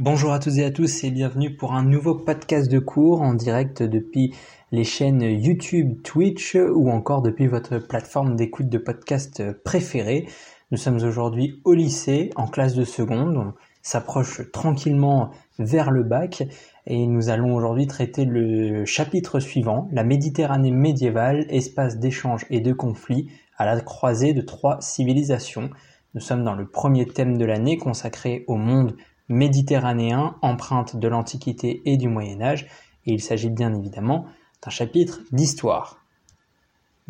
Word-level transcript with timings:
Bonjour 0.00 0.32
à 0.32 0.38
tous 0.38 0.56
et 0.58 0.64
à 0.64 0.70
tous 0.70 1.02
et 1.02 1.10
bienvenue 1.10 1.56
pour 1.56 1.72
un 1.72 1.82
nouveau 1.82 2.14
podcast 2.14 2.70
de 2.70 2.78
cours 2.78 3.20
en 3.20 3.34
direct 3.34 3.82
depuis 3.82 4.32
les 4.70 4.84
chaînes 4.84 5.22
YouTube, 5.22 6.02
Twitch 6.04 6.54
ou 6.54 6.88
encore 6.88 7.20
depuis 7.20 7.48
votre 7.48 7.78
plateforme 7.78 8.36
d'écoute 8.36 8.68
de 8.68 8.78
podcast 8.78 9.42
préférée. 9.64 10.28
Nous 10.70 10.78
sommes 10.78 11.02
aujourd'hui 11.02 11.60
au 11.64 11.74
lycée 11.74 12.30
en 12.36 12.46
classe 12.46 12.76
de 12.76 12.84
seconde, 12.84 13.38
on 13.38 13.54
s'approche 13.82 14.48
tranquillement 14.52 15.32
vers 15.58 15.90
le 15.90 16.04
bac 16.04 16.44
et 16.86 17.04
nous 17.08 17.28
allons 17.28 17.56
aujourd'hui 17.56 17.88
traiter 17.88 18.24
le 18.24 18.84
chapitre 18.84 19.40
suivant, 19.40 19.88
la 19.90 20.04
Méditerranée 20.04 20.70
médiévale, 20.70 21.44
espace 21.48 21.98
d'échange 21.98 22.46
et 22.50 22.60
de 22.60 22.72
conflit 22.72 23.32
à 23.56 23.66
la 23.66 23.80
croisée 23.80 24.32
de 24.32 24.42
trois 24.42 24.80
civilisations. 24.80 25.70
Nous 26.14 26.20
sommes 26.20 26.44
dans 26.44 26.54
le 26.54 26.68
premier 26.68 27.04
thème 27.04 27.36
de 27.36 27.44
l'année 27.44 27.78
consacré 27.78 28.44
au 28.46 28.54
monde 28.54 28.94
méditerranéen, 29.28 30.36
empreinte 30.42 30.96
de 30.96 31.08
l'Antiquité 31.08 31.82
et 31.84 31.96
du 31.96 32.08
Moyen 32.08 32.40
Âge, 32.40 32.66
et 33.06 33.12
il 33.12 33.20
s'agit 33.20 33.50
bien 33.50 33.74
évidemment 33.74 34.26
d'un 34.62 34.70
chapitre 34.70 35.20
d'histoire. 35.32 35.98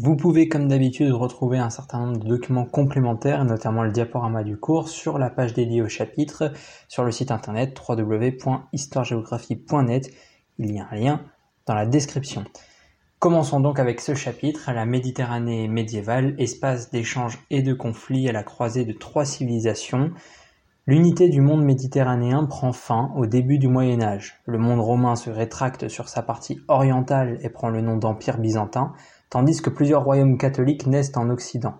Vous 0.01 0.15
pouvez 0.15 0.49
comme 0.49 0.69
d'habitude 0.69 1.11
retrouver 1.11 1.59
un 1.59 1.71
certain 1.71 1.99
nombre 1.99 2.19
de 2.19 2.29
documents 2.29 2.67
complémentaires, 2.67 3.45
notamment 3.45 3.83
le 3.83 3.91
diaporama 3.91 4.45
du 4.45 4.57
cours, 4.57 4.89
sur 4.89 5.19
la 5.19 5.29
page 5.29 5.55
dédiée 5.55 5.83
au 5.83 5.89
chapitre, 5.89 6.53
sur 6.87 7.03
le 7.03 7.11
site 7.11 7.33
internet 7.33 7.77
www.histoiregéographie.net. 7.77 10.13
Il 10.61 10.73
y 10.73 10.79
a 10.79 10.87
un 10.89 10.95
lien 10.95 11.21
dans 11.67 11.75
la 11.75 11.85
description. 11.85 12.45
Commençons 13.19 13.59
donc 13.59 13.81
avec 13.81 14.01
ce 14.01 14.15
chapitre, 14.15 14.71
la 14.71 14.87
Méditerranée 14.87 15.67
médiévale, 15.67 16.37
espace 16.39 16.93
d'échange 16.93 17.41
et 17.51 17.63
de 17.63 17.75
conflit 17.75 18.29
à 18.29 18.33
la 18.33 18.45
croisée 18.45 18.85
de 18.85 18.93
trois 18.93 19.25
civilisations, 19.25 20.13
L'unité 20.89 21.29
du 21.29 21.43
monde 21.43 21.67
méditerranéen 21.67 22.47
prend 22.47 22.73
fin 22.73 23.13
au 23.15 23.27
début 23.27 23.59
du 23.59 23.69
Moyen 23.69 24.01
Âge. 24.01 24.41
Le 24.47 24.57
monde 24.57 24.81
romain 24.81 25.17
se 25.17 25.29
rétracte 25.29 25.89
sur 25.89 26.09
sa 26.09 26.23
partie 26.23 26.63
orientale 26.67 27.37
et 27.43 27.51
prend 27.51 27.69
le 27.69 27.83
nom 27.83 27.99
d'Empire 27.99 28.39
byzantin, 28.39 28.95
tandis 29.29 29.61
que 29.61 29.69
plusieurs 29.69 30.03
royaumes 30.03 30.39
catholiques 30.39 30.87
naissent 30.87 31.15
en 31.15 31.29
Occident. 31.29 31.75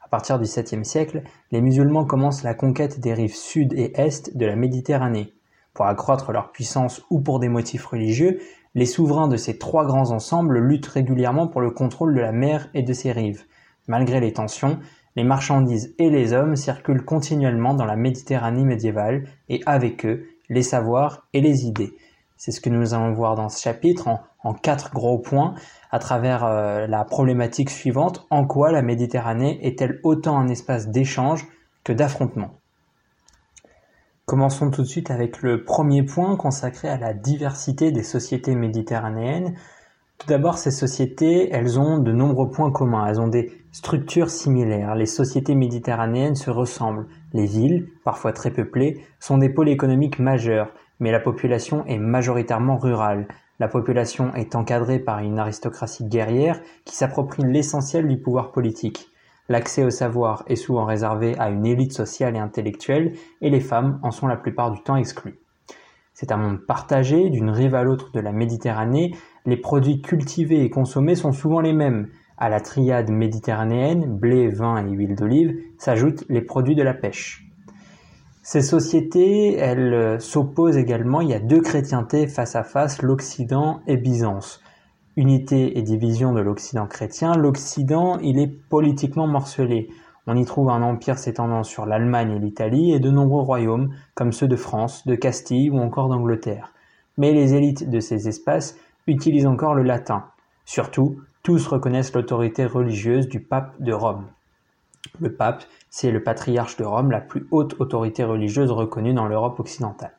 À 0.00 0.06
partir 0.06 0.38
du 0.38 0.44
7e 0.44 0.84
siècle, 0.84 1.24
les 1.50 1.60
musulmans 1.60 2.04
commencent 2.04 2.44
la 2.44 2.54
conquête 2.54 3.00
des 3.00 3.12
rives 3.12 3.34
sud 3.34 3.72
et 3.72 3.90
est 4.00 4.36
de 4.36 4.46
la 4.46 4.54
Méditerranée. 4.54 5.32
Pour 5.72 5.86
accroître 5.86 6.30
leur 6.30 6.52
puissance 6.52 7.02
ou 7.10 7.20
pour 7.20 7.40
des 7.40 7.48
motifs 7.48 7.86
religieux, 7.86 8.38
les 8.76 8.86
souverains 8.86 9.26
de 9.26 9.36
ces 9.36 9.58
trois 9.58 9.84
grands 9.84 10.12
ensembles 10.12 10.60
luttent 10.60 10.86
régulièrement 10.86 11.48
pour 11.48 11.60
le 11.60 11.72
contrôle 11.72 12.14
de 12.14 12.20
la 12.20 12.30
mer 12.30 12.68
et 12.72 12.84
de 12.84 12.92
ses 12.92 13.10
rives. 13.10 13.46
Malgré 13.88 14.20
les 14.20 14.32
tensions, 14.32 14.78
les 15.16 15.24
marchandises 15.24 15.94
et 15.98 16.10
les 16.10 16.32
hommes 16.32 16.56
circulent 16.56 17.04
continuellement 17.04 17.74
dans 17.74 17.84
la 17.84 17.96
Méditerranée 17.96 18.64
médiévale 18.64 19.24
et 19.48 19.60
avec 19.66 20.04
eux 20.04 20.26
les 20.48 20.62
savoirs 20.62 21.26
et 21.32 21.40
les 21.40 21.66
idées. 21.66 21.94
C'est 22.36 22.50
ce 22.50 22.60
que 22.60 22.70
nous 22.70 22.94
allons 22.94 23.12
voir 23.12 23.36
dans 23.36 23.48
ce 23.48 23.62
chapitre 23.62 24.08
en, 24.42 24.54
quatre 24.54 24.92
gros 24.92 25.18
points 25.18 25.54
à 25.90 25.98
travers 25.98 26.44
euh, 26.44 26.86
la 26.86 27.04
problématique 27.04 27.70
suivante. 27.70 28.26
En 28.30 28.46
quoi 28.46 28.72
la 28.72 28.82
Méditerranée 28.82 29.58
est-elle 29.62 30.00
autant 30.02 30.38
un 30.38 30.48
espace 30.48 30.88
d'échange 30.88 31.46
que 31.84 31.92
d'affrontement? 31.92 32.50
Commençons 34.26 34.70
tout 34.70 34.82
de 34.82 34.86
suite 34.86 35.10
avec 35.10 35.42
le 35.42 35.64
premier 35.64 36.02
point 36.02 36.36
consacré 36.36 36.88
à 36.88 36.96
la 36.96 37.14
diversité 37.14 37.92
des 37.92 38.02
sociétés 38.02 38.54
méditerranéennes. 38.54 39.54
Tout 40.24 40.30
d'abord, 40.30 40.56
ces 40.56 40.70
sociétés, 40.70 41.50
elles 41.52 41.78
ont 41.78 41.98
de 41.98 42.10
nombreux 42.10 42.50
points 42.50 42.70
communs. 42.70 43.06
Elles 43.06 43.20
ont 43.20 43.28
des 43.28 43.52
structures 43.72 44.30
similaires. 44.30 44.94
Les 44.94 45.04
sociétés 45.04 45.54
méditerranéennes 45.54 46.34
se 46.34 46.48
ressemblent. 46.48 47.04
Les 47.34 47.44
villes, 47.44 47.90
parfois 48.04 48.32
très 48.32 48.50
peuplées, 48.50 49.04
sont 49.20 49.36
des 49.36 49.50
pôles 49.50 49.68
économiques 49.68 50.18
majeurs, 50.18 50.72
mais 50.98 51.12
la 51.12 51.20
population 51.20 51.84
est 51.84 51.98
majoritairement 51.98 52.78
rurale. 52.78 53.28
La 53.58 53.68
population 53.68 54.34
est 54.34 54.54
encadrée 54.54 54.98
par 54.98 55.18
une 55.18 55.38
aristocratie 55.38 56.06
guerrière 56.06 56.58
qui 56.86 56.96
s'approprie 56.96 57.42
l'essentiel 57.42 58.08
du 58.08 58.16
pouvoir 58.16 58.50
politique. 58.50 59.08
L'accès 59.50 59.84
au 59.84 59.90
savoir 59.90 60.44
est 60.46 60.56
souvent 60.56 60.86
réservé 60.86 61.38
à 61.38 61.50
une 61.50 61.66
élite 61.66 61.92
sociale 61.92 62.34
et 62.34 62.38
intellectuelle, 62.38 63.12
et 63.42 63.50
les 63.50 63.60
femmes 63.60 64.00
en 64.02 64.10
sont 64.10 64.26
la 64.26 64.38
plupart 64.38 64.70
du 64.70 64.80
temps 64.80 64.96
exclues. 64.96 65.38
C'est 66.14 66.30
un 66.30 66.36
monde 66.36 66.60
partagé, 66.64 67.28
d'une 67.28 67.50
rive 67.50 67.74
à 67.74 67.82
l'autre 67.82 68.12
de 68.12 68.20
la 68.20 68.30
Méditerranée, 68.30 69.16
les 69.46 69.56
produits 69.56 70.00
cultivés 70.00 70.62
et 70.62 70.70
consommés 70.70 71.16
sont 71.16 71.32
souvent 71.32 71.60
les 71.60 71.72
mêmes. 71.72 72.08
À 72.38 72.48
la 72.48 72.60
triade 72.60 73.10
méditerranéenne, 73.10 74.16
blé, 74.16 74.48
vin 74.48 74.86
et 74.86 74.90
huile 74.90 75.16
d'olive, 75.16 75.56
s'ajoutent 75.76 76.24
les 76.28 76.40
produits 76.40 76.76
de 76.76 76.84
la 76.84 76.94
pêche. 76.94 77.44
Ces 78.42 78.62
sociétés, 78.62 79.56
elles 79.56 79.92
euh, 79.92 80.18
s'opposent 80.20 80.76
également, 80.76 81.20
il 81.20 81.30
y 81.30 81.34
a 81.34 81.40
deux 81.40 81.60
chrétientés 81.60 82.28
face 82.28 82.54
à 82.54 82.62
face, 82.62 83.02
l'Occident 83.02 83.80
et 83.88 83.96
Byzance. 83.96 84.62
Unité 85.16 85.78
et 85.78 85.82
division 85.82 86.32
de 86.32 86.40
l'Occident 86.40 86.86
chrétien, 86.86 87.34
l'Occident, 87.34 88.18
il 88.20 88.38
est 88.38 88.52
politiquement 88.68 89.26
morcelé. 89.26 89.88
On 90.26 90.36
y 90.36 90.44
trouve 90.44 90.70
un 90.70 90.82
empire 90.82 91.18
s'étendant 91.18 91.62
sur 91.62 91.84
l'Allemagne 91.84 92.32
et 92.32 92.38
l'Italie 92.38 92.92
et 92.92 93.00
de 93.00 93.10
nombreux 93.10 93.42
royaumes, 93.42 93.94
comme 94.14 94.32
ceux 94.32 94.48
de 94.48 94.56
France, 94.56 95.06
de 95.06 95.14
Castille 95.14 95.70
ou 95.70 95.78
encore 95.78 96.08
d'Angleterre. 96.08 96.72
Mais 97.18 97.32
les 97.32 97.54
élites 97.54 97.90
de 97.90 98.00
ces 98.00 98.26
espaces 98.26 98.76
utilisent 99.06 99.46
encore 99.46 99.74
le 99.74 99.82
latin. 99.82 100.24
Surtout, 100.64 101.20
tous 101.42 101.66
reconnaissent 101.66 102.14
l'autorité 102.14 102.64
religieuse 102.64 103.28
du 103.28 103.40
pape 103.40 103.74
de 103.80 103.92
Rome. 103.92 104.26
Le 105.20 105.34
pape, 105.34 105.64
c'est 105.90 106.10
le 106.10 106.22
patriarche 106.22 106.76
de 106.78 106.84
Rome, 106.84 107.10
la 107.10 107.20
plus 107.20 107.46
haute 107.50 107.78
autorité 107.78 108.24
religieuse 108.24 108.70
reconnue 108.70 109.12
dans 109.12 109.26
l'Europe 109.26 109.60
occidentale. 109.60 110.14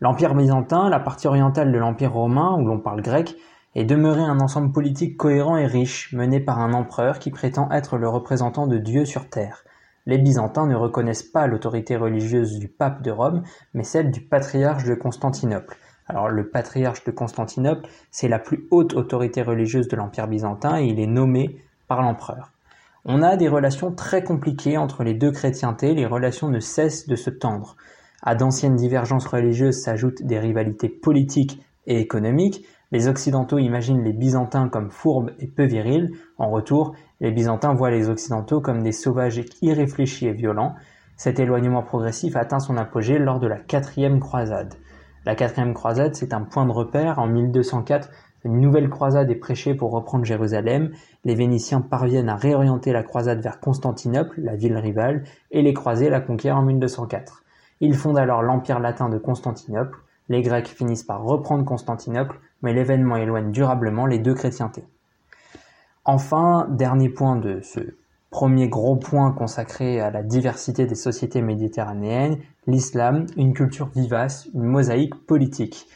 L'Empire 0.00 0.34
byzantin, 0.34 0.90
la 0.90 1.00
partie 1.00 1.26
orientale 1.26 1.72
de 1.72 1.78
l'Empire 1.78 2.12
romain, 2.12 2.54
où 2.58 2.66
l'on 2.66 2.78
parle 2.78 3.00
grec, 3.00 3.36
est 3.74 3.84
demeuré 3.84 4.22
un 4.22 4.40
ensemble 4.40 4.72
politique 4.72 5.16
cohérent 5.16 5.56
et 5.56 5.66
riche, 5.66 6.12
mené 6.12 6.40
par 6.40 6.60
un 6.60 6.72
empereur 6.72 7.18
qui 7.18 7.30
prétend 7.30 7.70
être 7.70 7.98
le 7.98 8.08
représentant 8.08 8.66
de 8.66 8.78
Dieu 8.78 9.04
sur 9.04 9.28
terre. 9.28 9.64
Les 10.06 10.18
Byzantins 10.18 10.66
ne 10.66 10.76
reconnaissent 10.76 11.22
pas 11.22 11.46
l'autorité 11.46 11.96
religieuse 11.96 12.58
du 12.58 12.68
pape 12.68 13.02
de 13.02 13.10
Rome, 13.10 13.42
mais 13.72 13.84
celle 13.84 14.10
du 14.10 14.20
patriarche 14.20 14.84
de 14.84 14.94
Constantinople. 14.94 15.76
Alors 16.06 16.28
le 16.28 16.48
patriarche 16.48 17.04
de 17.04 17.10
Constantinople, 17.10 17.88
c'est 18.10 18.28
la 18.28 18.38
plus 18.38 18.66
haute 18.70 18.94
autorité 18.94 19.42
religieuse 19.42 19.88
de 19.88 19.96
l'Empire 19.96 20.28
byzantin 20.28 20.78
et 20.78 20.84
il 20.84 21.00
est 21.00 21.06
nommé 21.06 21.58
par 21.88 22.02
l'empereur. 22.02 22.52
On 23.06 23.22
a 23.22 23.36
des 23.36 23.48
relations 23.48 23.92
très 23.92 24.22
compliquées 24.22 24.76
entre 24.76 25.04
les 25.04 25.14
deux 25.14 25.30
chrétientés, 25.30 25.94
les 25.94 26.06
relations 26.06 26.48
ne 26.48 26.60
cessent 26.60 27.06
de 27.06 27.16
se 27.16 27.30
tendre. 27.30 27.76
À 28.22 28.34
d'anciennes 28.34 28.76
divergences 28.76 29.26
religieuses 29.26 29.82
s'ajoutent 29.82 30.22
des 30.22 30.38
rivalités 30.38 30.88
politiques 30.88 31.62
et 31.86 32.00
économiques, 32.00 32.66
les 32.94 33.08
Occidentaux 33.08 33.58
imaginent 33.58 34.04
les 34.04 34.12
Byzantins 34.12 34.68
comme 34.68 34.92
fourbes 34.92 35.32
et 35.40 35.48
peu 35.48 35.64
virils. 35.64 36.12
En 36.38 36.48
retour, 36.48 36.94
les 37.20 37.32
Byzantins 37.32 37.74
voient 37.74 37.90
les 37.90 38.08
Occidentaux 38.08 38.60
comme 38.60 38.84
des 38.84 38.92
sauvages 38.92 39.42
irréfléchis 39.62 40.28
et 40.28 40.32
violents. 40.32 40.76
Cet 41.16 41.40
éloignement 41.40 41.82
progressif 41.82 42.36
atteint 42.36 42.60
son 42.60 42.76
apogée 42.76 43.18
lors 43.18 43.40
de 43.40 43.48
la 43.48 43.58
quatrième 43.58 44.20
croisade. 44.20 44.74
La 45.26 45.34
quatrième 45.34 45.74
croisade, 45.74 46.14
c'est 46.14 46.32
un 46.32 46.42
point 46.42 46.66
de 46.66 46.70
repère. 46.70 47.18
En 47.18 47.26
1204, 47.26 48.10
une 48.44 48.60
nouvelle 48.60 48.88
croisade 48.88 49.28
est 49.28 49.34
prêchée 49.40 49.74
pour 49.74 49.90
reprendre 49.90 50.24
Jérusalem. 50.24 50.92
Les 51.24 51.34
Vénitiens 51.34 51.80
parviennent 51.80 52.28
à 52.28 52.36
réorienter 52.36 52.92
la 52.92 53.02
croisade 53.02 53.42
vers 53.42 53.58
Constantinople, 53.58 54.40
la 54.40 54.54
ville 54.54 54.76
rivale, 54.76 55.24
et 55.50 55.62
les 55.62 55.74
croisés 55.74 56.10
la 56.10 56.20
conquièrent 56.20 56.58
en 56.58 56.62
1204. 56.62 57.42
Ils 57.80 57.96
fondent 57.96 58.18
alors 58.18 58.42
l'Empire 58.42 58.78
latin 58.78 59.08
de 59.08 59.18
Constantinople. 59.18 59.98
Les 60.28 60.42
Grecs 60.42 60.68
finissent 60.68 61.02
par 61.02 61.22
reprendre 61.22 61.64
Constantinople, 61.64 62.40
mais 62.62 62.72
l'événement 62.72 63.16
éloigne 63.16 63.52
durablement 63.52 64.06
les 64.06 64.18
deux 64.18 64.34
chrétientés. 64.34 64.84
Enfin, 66.06 66.66
dernier 66.70 67.08
point 67.08 67.36
de 67.36 67.60
ce 67.60 67.80
premier 68.30 68.68
gros 68.68 68.96
point 68.96 69.32
consacré 69.32 70.00
à 70.00 70.10
la 70.10 70.22
diversité 70.22 70.86
des 70.86 70.94
sociétés 70.94 71.40
méditerranéennes, 71.40 72.38
l'islam, 72.66 73.26
une 73.36 73.52
culture 73.52 73.90
vivace, 73.94 74.48
une 74.54 74.64
mosaïque 74.64 75.14
politique. 75.26 75.86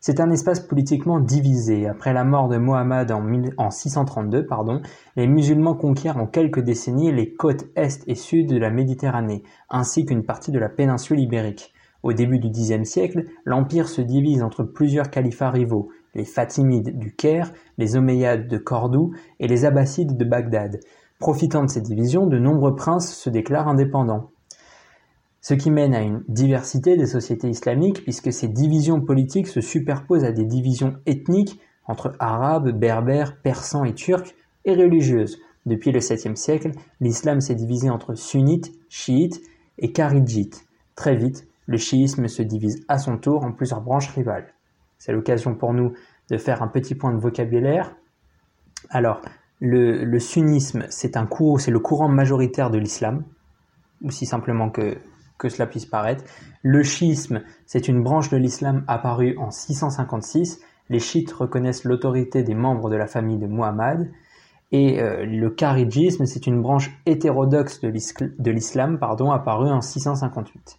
C'est 0.00 0.20
un 0.20 0.30
espace 0.30 0.60
politiquement 0.60 1.20
divisé. 1.20 1.86
Après 1.86 2.12
la 2.12 2.24
mort 2.24 2.48
de 2.48 2.56
Mohammed 2.56 3.12
en, 3.12 3.22
en 3.58 3.70
632, 3.70 4.46
pardon, 4.46 4.82
les 5.16 5.26
musulmans 5.26 5.74
conquièrent 5.74 6.18
en 6.18 6.26
quelques 6.26 6.60
décennies 6.60 7.12
les 7.12 7.32
côtes 7.32 7.66
est 7.76 8.02
et 8.06 8.14
sud 8.14 8.48
de 8.48 8.58
la 8.58 8.70
Méditerranée, 8.70 9.42
ainsi 9.70 10.04
qu'une 10.04 10.24
partie 10.24 10.52
de 10.52 10.58
la 10.58 10.68
péninsule 10.68 11.20
ibérique. 11.20 11.73
Au 12.04 12.12
début 12.12 12.38
du 12.38 12.50
Xe 12.50 12.84
siècle, 12.84 13.24
l'empire 13.46 13.88
se 13.88 14.02
divise 14.02 14.42
entre 14.42 14.62
plusieurs 14.62 15.08
califats 15.08 15.50
rivaux, 15.50 15.88
les 16.14 16.26
Fatimides 16.26 16.98
du 16.98 17.14
Caire, 17.14 17.50
les 17.78 17.96
Omeyyades 17.96 18.46
de 18.46 18.58
Cordoue 18.58 19.14
et 19.40 19.48
les 19.48 19.64
Abbassides 19.64 20.18
de 20.18 20.24
Bagdad. 20.26 20.80
Profitant 21.18 21.64
de 21.64 21.70
ces 21.70 21.80
divisions, 21.80 22.26
de 22.26 22.38
nombreux 22.38 22.76
princes 22.76 23.16
se 23.16 23.30
déclarent 23.30 23.68
indépendants. 23.68 24.28
Ce 25.40 25.54
qui 25.54 25.70
mène 25.70 25.94
à 25.94 26.02
une 26.02 26.22
diversité 26.28 26.98
des 26.98 27.06
sociétés 27.06 27.48
islamiques 27.48 28.02
puisque 28.02 28.34
ces 28.34 28.48
divisions 28.48 29.00
politiques 29.00 29.48
se 29.48 29.62
superposent 29.62 30.24
à 30.24 30.32
des 30.32 30.44
divisions 30.44 30.96
ethniques 31.06 31.58
entre 31.86 32.12
arabes, 32.18 32.78
berbères, 32.78 33.40
persans 33.40 33.84
et 33.84 33.94
turcs 33.94 34.34
et 34.66 34.74
religieuses. 34.74 35.38
Depuis 35.64 35.90
le 35.90 36.00
7e 36.00 36.36
siècle, 36.36 36.72
l'islam 37.00 37.40
s'est 37.40 37.54
divisé 37.54 37.88
entre 37.88 38.14
sunnites, 38.14 38.72
chiites 38.90 39.40
et 39.78 39.90
kharidjites. 39.90 40.66
Très 40.96 41.16
vite, 41.16 41.48
Le 41.66 41.78
chiisme 41.78 42.28
se 42.28 42.42
divise 42.42 42.84
à 42.88 42.98
son 42.98 43.16
tour 43.18 43.44
en 43.44 43.52
plusieurs 43.52 43.80
branches 43.80 44.10
rivales. 44.10 44.52
C'est 44.98 45.12
l'occasion 45.12 45.54
pour 45.54 45.72
nous 45.72 45.92
de 46.30 46.36
faire 46.36 46.62
un 46.62 46.68
petit 46.68 46.94
point 46.94 47.12
de 47.12 47.18
vocabulaire. 47.18 47.94
Alors, 48.90 49.20
le, 49.60 50.18
sunnisme, 50.18 50.84
c'est 50.90 51.16
un 51.16 51.28
c'est 51.58 51.70
le 51.70 51.78
courant 51.78 52.08
majoritaire 52.08 52.70
de 52.70 52.78
l'islam, 52.78 53.24
aussi 54.04 54.26
simplement 54.26 54.70
que, 54.70 54.98
cela 55.46 55.66
puisse 55.66 55.84
paraître. 55.84 56.24
Le 56.62 56.82
chiisme, 56.82 57.42
c'est 57.66 57.88
une 57.88 58.02
branche 58.02 58.30
de 58.30 58.38
l'islam 58.38 58.82
apparue 58.88 59.36
en 59.36 59.50
656. 59.50 60.60
Les 60.88 61.00
chiites 61.00 61.32
reconnaissent 61.32 61.84
l'autorité 61.84 62.42
des 62.42 62.54
membres 62.54 62.88
de 62.88 62.96
la 62.96 63.06
famille 63.06 63.38
de 63.38 63.46
Muhammad. 63.46 64.10
Et 64.72 65.02
euh, 65.02 65.26
le 65.26 65.50
kharidjisme, 65.50 66.24
c'est 66.24 66.46
une 66.46 66.62
branche 66.62 66.90
hétérodoxe 67.04 67.82
de 67.82 68.50
l'islam 68.50 68.98
apparue 69.02 69.70
en 69.70 69.82
658. 69.82 70.78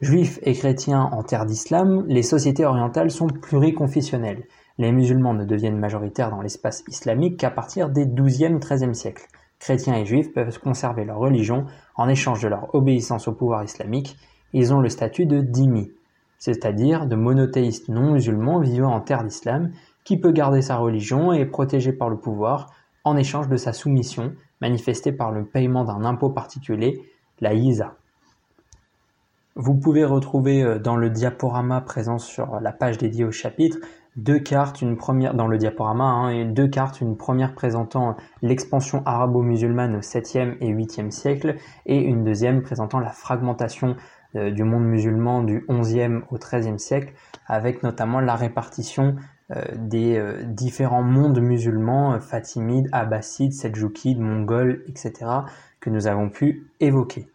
Juifs 0.00 0.38
et 0.44 0.54
chrétiens 0.54 1.10
en 1.12 1.22
terre 1.22 1.44
d'islam, 1.44 2.06
les 2.08 2.22
sociétés 2.22 2.64
orientales 2.64 3.10
sont 3.10 3.26
pluriconfessionnelles. 3.26 4.44
Les 4.78 4.92
musulmans 4.92 5.34
ne 5.34 5.44
deviennent 5.44 5.78
majoritaires 5.78 6.30
dans 6.30 6.40
l'espace 6.40 6.82
islamique 6.88 7.38
qu'à 7.38 7.50
partir 7.50 7.90
des 7.90 8.06
XIIe-XIIIe 8.06 8.94
siècles. 8.94 9.26
Chrétiens 9.58 9.96
et 9.96 10.06
juifs 10.06 10.32
peuvent 10.32 10.58
conserver 10.58 11.04
leur 11.04 11.18
religion 11.18 11.66
en 11.96 12.08
échange 12.08 12.40
de 12.40 12.48
leur 12.48 12.74
obéissance 12.74 13.28
au 13.28 13.32
pouvoir 13.32 13.62
islamique. 13.62 14.16
Ils 14.54 14.72
ont 14.72 14.80
le 14.80 14.88
statut 14.88 15.26
de 15.26 15.42
dhimmi, 15.42 15.90
c'est-à-dire 16.38 17.06
de 17.06 17.16
monothéistes 17.16 17.90
non 17.90 18.12
musulmans 18.12 18.58
vivant 18.58 18.94
en 18.94 19.02
terre 19.02 19.22
d'islam, 19.22 19.70
qui 20.04 20.18
peut 20.18 20.32
garder 20.32 20.62
sa 20.62 20.78
religion 20.78 21.34
et 21.34 21.40
est 21.40 21.46
protégé 21.46 21.92
par 21.92 22.08
le 22.08 22.16
pouvoir 22.16 22.72
en 23.04 23.18
échange 23.18 23.48
de 23.48 23.58
sa 23.58 23.74
soumission, 23.74 24.32
manifestée 24.62 25.12
par 25.12 25.30
le 25.30 25.44
paiement 25.44 25.84
d'un 25.84 26.06
impôt 26.06 26.30
particulier, 26.30 27.02
la 27.42 27.52
yisa. 27.52 27.99
Vous 29.62 29.74
pouvez 29.74 30.06
retrouver 30.06 30.62
euh, 30.62 30.78
dans 30.78 30.96
le 30.96 31.10
diaporama 31.10 31.82
présent 31.82 32.16
sur 32.18 32.60
la 32.60 32.72
page 32.72 32.96
dédiée 32.96 33.26
au 33.26 33.30
chapitre 33.30 33.76
deux 34.16 34.38
cartes, 34.38 34.80
une 34.80 34.96
première 34.96 35.34
dans 35.34 35.48
le 35.48 35.58
diaporama, 35.58 36.04
hein, 36.04 36.30
et 36.30 36.46
deux 36.46 36.66
cartes, 36.66 37.02
une 37.02 37.14
première 37.14 37.54
présentant 37.54 38.16
l'expansion 38.40 39.02
arabo-musulmane 39.04 39.96
au 39.96 40.00
7e 40.00 40.56
et 40.62 40.72
8e 40.72 41.10
siècle, 41.10 41.56
et 41.84 41.98
une 41.98 42.24
deuxième 42.24 42.62
présentant 42.62 43.00
la 43.00 43.10
fragmentation 43.10 43.96
euh, 44.34 44.50
du 44.50 44.64
monde 44.64 44.86
musulman 44.86 45.42
du 45.42 45.66
11e 45.68 46.22
au 46.30 46.38
13e 46.38 46.78
siècle, 46.78 47.12
avec 47.46 47.82
notamment 47.82 48.20
la 48.20 48.36
répartition 48.36 49.16
euh, 49.50 49.62
des 49.76 50.24
différents 50.46 51.02
mondes 51.02 51.38
musulmans, 51.38 52.18
fatimides, 52.18 52.88
abbassides, 52.92 53.52
seljoukides, 53.52 54.20
mongols, 54.20 54.84
etc., 54.88 55.12
que 55.80 55.90
nous 55.90 56.06
avons 56.06 56.30
pu 56.30 56.66
évoquer. 56.80 57.28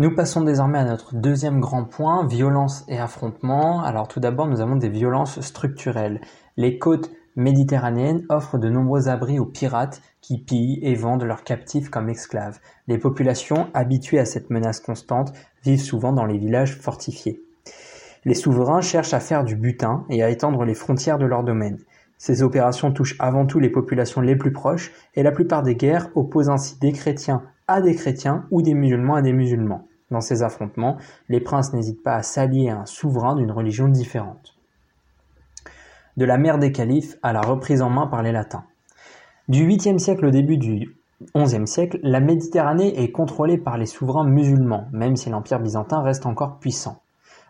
Nous 0.00 0.14
passons 0.14 0.42
désormais 0.42 0.78
à 0.78 0.84
notre 0.84 1.16
deuxième 1.16 1.58
grand 1.58 1.82
point, 1.82 2.24
violence 2.24 2.84
et 2.86 3.00
affrontement. 3.00 3.82
Alors 3.82 4.06
tout 4.06 4.20
d'abord, 4.20 4.46
nous 4.46 4.60
avons 4.60 4.76
des 4.76 4.88
violences 4.88 5.40
structurelles. 5.40 6.20
Les 6.56 6.78
côtes 6.78 7.10
méditerranéennes 7.34 8.24
offrent 8.28 8.58
de 8.58 8.68
nombreux 8.68 9.08
abris 9.08 9.40
aux 9.40 9.44
pirates 9.44 10.00
qui 10.20 10.38
pillent 10.38 10.78
et 10.82 10.94
vendent 10.94 11.24
leurs 11.24 11.42
captifs 11.42 11.90
comme 11.90 12.08
esclaves. 12.08 12.60
Les 12.86 12.96
populations, 12.96 13.70
habituées 13.74 14.20
à 14.20 14.24
cette 14.24 14.50
menace 14.50 14.78
constante, 14.78 15.32
vivent 15.64 15.82
souvent 15.82 16.12
dans 16.12 16.26
les 16.26 16.38
villages 16.38 16.76
fortifiés. 16.76 17.42
Les 18.24 18.34
souverains 18.34 18.82
cherchent 18.82 19.14
à 19.14 19.20
faire 19.20 19.42
du 19.42 19.56
butin 19.56 20.04
et 20.10 20.22
à 20.22 20.30
étendre 20.30 20.64
les 20.64 20.74
frontières 20.74 21.18
de 21.18 21.26
leur 21.26 21.42
domaine. 21.42 21.78
Ces 22.18 22.44
opérations 22.44 22.92
touchent 22.92 23.16
avant 23.18 23.46
tout 23.46 23.58
les 23.58 23.68
populations 23.68 24.20
les 24.20 24.36
plus 24.36 24.52
proches 24.52 24.92
et 25.16 25.24
la 25.24 25.32
plupart 25.32 25.64
des 25.64 25.74
guerres 25.74 26.10
opposent 26.14 26.50
ainsi 26.50 26.78
des 26.78 26.92
chrétiens 26.92 27.42
à 27.68 27.80
des 27.80 27.94
chrétiens 27.94 28.46
ou 28.50 28.62
des 28.62 28.74
musulmans 28.74 29.14
à 29.14 29.22
des 29.22 29.32
musulmans. 29.32 29.86
Dans 30.10 30.20
ces 30.20 30.42
affrontements, 30.42 30.96
les 31.28 31.40
princes 31.40 31.74
n'hésitent 31.74 32.02
pas 32.02 32.14
à 32.14 32.22
s'allier 32.22 32.70
à 32.70 32.78
un 32.78 32.86
souverain 32.86 33.36
d'une 33.36 33.52
religion 33.52 33.88
différente. 33.88 34.56
De 36.16 36.24
la 36.24 36.38
mère 36.38 36.58
des 36.58 36.72
califes 36.72 37.16
à 37.22 37.32
la 37.32 37.42
reprise 37.42 37.82
en 37.82 37.90
main 37.90 38.06
par 38.06 38.22
les 38.22 38.32
latins. 38.32 38.64
Du 39.48 39.66
8e 39.66 39.98
siècle 39.98 40.26
au 40.26 40.30
début 40.30 40.56
du 40.56 40.96
11e 41.34 41.66
siècle, 41.66 42.00
la 42.02 42.20
Méditerranée 42.20 43.02
est 43.02 43.10
contrôlée 43.10 43.58
par 43.58 43.76
les 43.76 43.86
souverains 43.86 44.26
musulmans, 44.26 44.88
même 44.92 45.16
si 45.16 45.30
l'Empire 45.30 45.60
byzantin 45.60 46.02
reste 46.02 46.26
encore 46.26 46.58
puissant. 46.58 47.02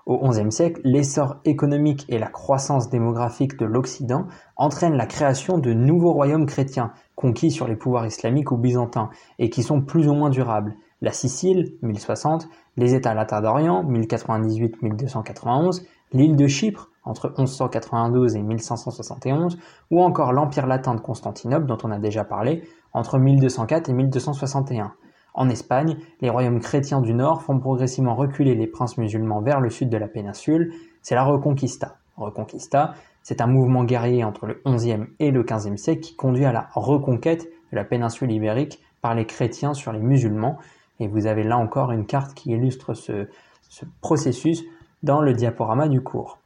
Au 0.08 0.16
XIe 0.26 0.50
siècle, 0.50 0.80
l'essor 0.84 1.36
économique 1.44 2.06
et 2.08 2.18
la 2.18 2.28
croissance 2.28 2.88
démographique 2.88 3.58
de 3.58 3.66
l'Occident 3.66 4.24
entraînent 4.56 4.96
la 4.96 5.04
création 5.04 5.58
de 5.58 5.74
nouveaux 5.74 6.14
royaumes 6.14 6.46
chrétiens, 6.46 6.92
conquis 7.14 7.50
sur 7.50 7.68
les 7.68 7.76
pouvoirs 7.76 8.06
islamiques 8.06 8.50
ou 8.50 8.56
byzantins, 8.56 9.10
et 9.38 9.50
qui 9.50 9.62
sont 9.62 9.82
plus 9.82 10.08
ou 10.08 10.14
moins 10.14 10.30
durables. 10.30 10.76
La 11.02 11.12
Sicile, 11.12 11.74
1060, 11.82 12.48
les 12.78 12.94
États 12.94 13.12
latins 13.12 13.42
d'Orient, 13.42 13.84
1098-1291, 13.84 15.82
l'île 16.14 16.36
de 16.36 16.46
Chypre, 16.46 16.88
entre 17.04 17.34
1192 17.36 18.34
et 18.34 18.42
1571, 18.42 19.58
ou 19.90 20.02
encore 20.02 20.32
l'Empire 20.32 20.66
latin 20.66 20.94
de 20.94 21.00
Constantinople, 21.00 21.66
dont 21.66 21.76
on 21.84 21.90
a 21.90 21.98
déjà 21.98 22.24
parlé, 22.24 22.62
entre 22.94 23.18
1204 23.18 23.90
et 23.90 23.92
1261. 23.92 24.90
En 25.34 25.48
Espagne, 25.48 25.96
les 26.20 26.30
royaumes 26.30 26.60
chrétiens 26.60 27.00
du 27.00 27.14
Nord 27.14 27.42
font 27.42 27.58
progressivement 27.58 28.14
reculer 28.14 28.54
les 28.54 28.66
princes 28.66 28.98
musulmans 28.98 29.40
vers 29.40 29.60
le 29.60 29.70
sud 29.70 29.88
de 29.88 29.96
la 29.96 30.08
péninsule, 30.08 30.72
c'est 31.02 31.14
la 31.14 31.24
Reconquista. 31.24 31.96
Reconquista, 32.16 32.94
c'est 33.22 33.40
un 33.40 33.46
mouvement 33.46 33.84
guerrier 33.84 34.24
entre 34.24 34.46
le 34.46 34.60
XIe 34.66 35.04
et 35.20 35.30
le 35.30 35.42
XVe 35.42 35.76
siècle 35.76 36.00
qui 36.00 36.16
conduit 36.16 36.44
à 36.44 36.52
la 36.52 36.68
reconquête 36.74 37.44
de 37.70 37.76
la 37.76 37.84
péninsule 37.84 38.32
ibérique 38.32 38.80
par 39.00 39.14
les 39.14 39.26
chrétiens 39.26 39.74
sur 39.74 39.92
les 39.92 40.00
musulmans, 40.00 40.58
et 40.98 41.06
vous 41.06 41.26
avez 41.26 41.44
là 41.44 41.56
encore 41.56 41.92
une 41.92 42.06
carte 42.06 42.34
qui 42.34 42.50
illustre 42.50 42.94
ce, 42.94 43.28
ce 43.68 43.84
processus 44.00 44.64
dans 45.02 45.20
le 45.20 45.32
diaporama 45.32 45.88
du 45.88 46.00
cours. 46.00 46.38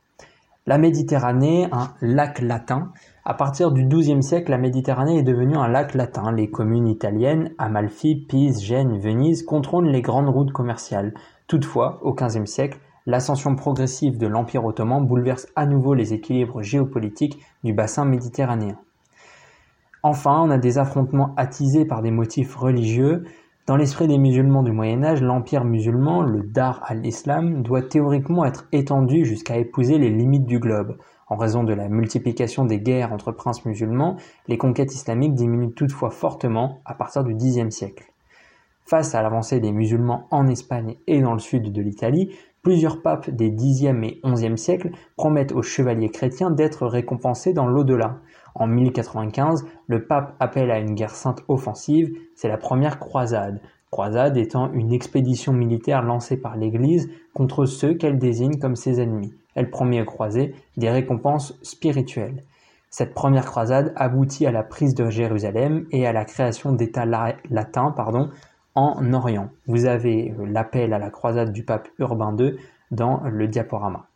La 0.67 0.79
Méditerranée, 0.79 1.69
un 1.73 1.95
lac 2.01 2.41
latin, 2.41 2.93
à 3.25 3.35
partir 3.35 3.71
du 3.71 3.87
XIIe 3.87 4.21
siècle, 4.21 4.51
la 4.51 4.59
Méditerranée 4.59 5.19
est 5.19 5.23
devenue 5.23 5.57
un 5.57 5.69
lac 5.69 5.95
latin. 5.95 6.33
Les 6.33 6.51
communes 6.51 6.89
italiennes, 6.89 7.53
Amalfi, 7.57 8.17
Pise, 8.17 8.61
Gênes, 8.65 8.99
Venise, 8.99 9.45
contrôlent 9.45 9.87
les 9.87 10.03
grandes 10.03 10.29
routes 10.29 10.51
commerciales. 10.51 11.15
Toutefois, 11.47 12.01
au 12.03 12.15
XVe 12.15 12.47
siècle, 12.47 12.81
l'ascension 13.07 13.55
progressive 13.55 14.19
de 14.19 14.27
l'Empire 14.27 14.65
ottoman 14.65 15.07
bouleverse 15.07 15.47
à 15.55 15.67
nouveau 15.67 15.95
les 15.95 16.13
équilibres 16.13 16.63
géopolitiques 16.63 17.39
du 17.63 17.73
bassin 17.73 18.05
méditerranéen. 18.05 18.77
Enfin, 20.03 20.43
on 20.43 20.51
a 20.51 20.59
des 20.59 20.79
affrontements 20.79 21.33
attisés 21.37 21.85
par 21.85 22.03
des 22.03 22.11
motifs 22.11 22.57
religieux. 22.57 23.23
Dans 23.69 23.77
l'esprit 23.77 24.09
des 24.09 24.19
musulmans 24.19 24.65
du 24.65 24.73
Moyen 24.73 25.05
Âge, 25.05 25.23
l'empire 25.23 25.65
musulman, 25.65 26.23
le 26.23 26.43
Dar 26.43 26.83
al-Islam, 26.89 27.63
doit 27.63 27.83
théoriquement 27.83 28.45
être 28.45 28.67
étendu 28.73 29.25
jusqu'à 29.25 29.59
épouser 29.59 29.99
les 29.99 30.11
limites 30.11 30.47
du 30.47 30.59
globe. 30.59 30.97
En 31.33 31.37
raison 31.37 31.65
de 31.65 31.73
la 31.73 31.89
multiplication 31.89 32.67
des 32.67 32.79
guerres 32.79 33.11
entre 33.11 33.33
princes 33.33 33.65
musulmans, 33.65 34.17
les 34.49 34.59
conquêtes 34.59 34.95
islamiques 34.95 35.33
diminuent 35.33 35.73
toutefois 35.73 36.11
fortement 36.11 36.83
à 36.85 36.93
partir 36.93 37.25
du 37.25 37.35
Xe 37.35 37.71
siècle. 37.71 38.05
Face 38.85 39.15
à 39.15 39.23
l'avancée 39.23 39.59
des 39.59 39.73
musulmans 39.73 40.27
en 40.31 40.47
Espagne 40.47 40.97
et 41.07 41.23
dans 41.23 41.33
le 41.33 41.39
sud 41.39 41.73
de 41.73 41.81
l'Italie, 41.81 42.37
plusieurs 42.61 43.01
papes 43.01 43.31
des 43.31 43.51
Xe 43.51 43.85
et 43.85 44.21
XIe 44.23 44.59
siècles 44.59 44.91
promettent 45.17 45.53
aux 45.53 45.63
chevaliers 45.63 46.11
chrétiens 46.11 46.51
d'être 46.51 46.87
récompensés 46.87 47.55
dans 47.55 47.67
l'au-delà. 47.67 48.19
En 48.55 48.67
1095, 48.67 49.65
le 49.87 50.05
pape 50.05 50.37
appelle 50.39 50.71
à 50.71 50.81
une 50.81 50.93
guerre 50.93 51.15
sainte 51.15 51.45
offensive, 51.49 52.15
c'est 52.35 52.49
la 52.49 52.59
première 52.59 52.99
croisade, 52.99 53.63
croisade 53.91 54.37
étant 54.37 54.71
une 54.75 54.93
expédition 54.93 55.55
militaire 55.55 56.03
lancée 56.03 56.37
par 56.37 56.59
l'Église 56.59 57.09
contre 57.33 57.65
ceux 57.65 57.95
qu'elle 57.95 58.19
désigne 58.19 58.59
comme 58.59 58.77
ses 58.77 59.01
ennemis. 59.01 59.33
Elle 59.55 59.71
promet 59.71 60.03
aux 60.03 60.07
croisés 60.07 60.55
des 60.77 60.91
récompenses 60.91 61.59
spirituelles. 61.63 62.45
Cette 62.91 63.15
première 63.15 63.47
croisade 63.47 63.93
aboutit 63.97 64.47
à 64.47 64.53
la 64.53 64.63
prise 64.63 64.95
de 64.95 65.09
Jérusalem 65.09 65.87
et 65.93 66.07
à 66.07 66.13
la 66.13 66.27
création 66.27 66.73
d'États 66.73 67.07
latins 67.07 67.95
en 68.75 69.13
Orient. 69.13 69.49
Vous 69.67 69.87
avez 69.87 70.31
euh, 70.31 70.47
l'appel 70.47 70.93
à 70.93 70.99
la 70.99 71.11
croisade 71.11 71.53
du 71.53 71.65
pape 71.65 71.89
Urbain 71.99 72.37
II 72.39 72.57
dans 72.91 73.21
le 73.25 73.49
diaporama. 73.49 74.07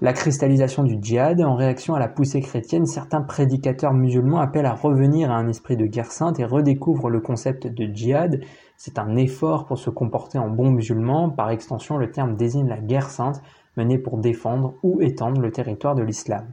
La 0.00 0.12
cristallisation 0.12 0.82
du 0.82 0.98
djihad, 1.00 1.40
en 1.40 1.54
réaction 1.54 1.94
à 1.94 2.00
la 2.00 2.08
poussée 2.08 2.40
chrétienne, 2.40 2.84
certains 2.84 3.22
prédicateurs 3.22 3.94
musulmans 3.94 4.40
appellent 4.40 4.66
à 4.66 4.74
revenir 4.74 5.30
à 5.30 5.36
un 5.36 5.48
esprit 5.48 5.76
de 5.76 5.86
guerre 5.86 6.10
sainte 6.10 6.40
et 6.40 6.44
redécouvrent 6.44 7.08
le 7.08 7.20
concept 7.20 7.68
de 7.68 7.84
djihad. 7.84 8.40
C'est 8.76 8.98
un 8.98 9.14
effort 9.16 9.66
pour 9.66 9.78
se 9.78 9.90
comporter 9.90 10.36
en 10.36 10.50
bon 10.50 10.70
musulman. 10.70 11.30
Par 11.30 11.50
extension, 11.50 11.96
le 11.96 12.10
terme 12.10 12.34
désigne 12.34 12.68
la 12.68 12.80
guerre 12.80 13.08
sainte 13.08 13.40
menée 13.76 13.98
pour 13.98 14.18
défendre 14.18 14.74
ou 14.82 15.00
étendre 15.00 15.40
le 15.40 15.50
territoire 15.50 15.94
de 15.94 16.02
l'islam. 16.02 16.46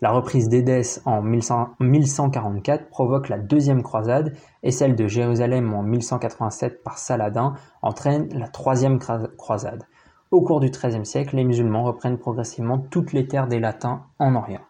La 0.00 0.12
reprise 0.12 0.48
d'Édesse 0.48 1.02
en 1.06 1.22
1144 1.22 2.88
provoque 2.88 3.28
la 3.28 3.38
deuxième 3.38 3.82
croisade 3.82 4.32
et 4.62 4.70
celle 4.70 4.94
de 4.94 5.08
Jérusalem 5.08 5.74
en 5.74 5.82
1187 5.82 6.84
par 6.84 6.98
Saladin 6.98 7.54
entraîne 7.82 8.28
la 8.32 8.46
troisième 8.46 9.00
croisade. 9.00 9.84
Au 10.30 10.42
cours 10.42 10.60
du 10.60 10.70
XIIIe 10.70 11.04
siècle, 11.04 11.34
les 11.34 11.44
musulmans 11.44 11.82
reprennent 11.82 12.18
progressivement 12.18 12.78
toutes 12.78 13.12
les 13.12 13.26
terres 13.26 13.48
des 13.48 13.58
Latins 13.58 14.04
en 14.20 14.36
Orient. 14.36 14.60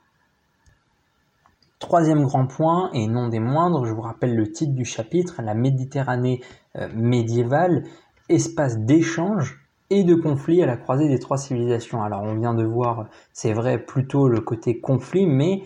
Troisième 1.78 2.24
grand 2.24 2.46
point, 2.46 2.90
et 2.92 3.06
non 3.06 3.28
des 3.28 3.38
moindres, 3.38 3.84
je 3.84 3.92
vous 3.92 4.00
rappelle 4.00 4.34
le 4.34 4.50
titre 4.50 4.74
du 4.74 4.84
chapitre, 4.84 5.42
la 5.42 5.54
Méditerranée 5.54 6.40
euh, 6.76 6.88
médiévale, 6.94 7.84
espace 8.28 8.78
d'échange 8.78 9.67
et 9.90 10.04
de 10.04 10.14
conflits 10.14 10.62
à 10.62 10.66
la 10.66 10.76
croisée 10.76 11.08
des 11.08 11.18
trois 11.18 11.38
civilisations. 11.38 12.02
Alors 12.02 12.22
on 12.22 12.34
vient 12.34 12.54
de 12.54 12.64
voir, 12.64 13.06
c'est 13.32 13.52
vrai, 13.52 13.78
plutôt 13.78 14.28
le 14.28 14.40
côté 14.40 14.80
conflit, 14.80 15.26
mais 15.26 15.62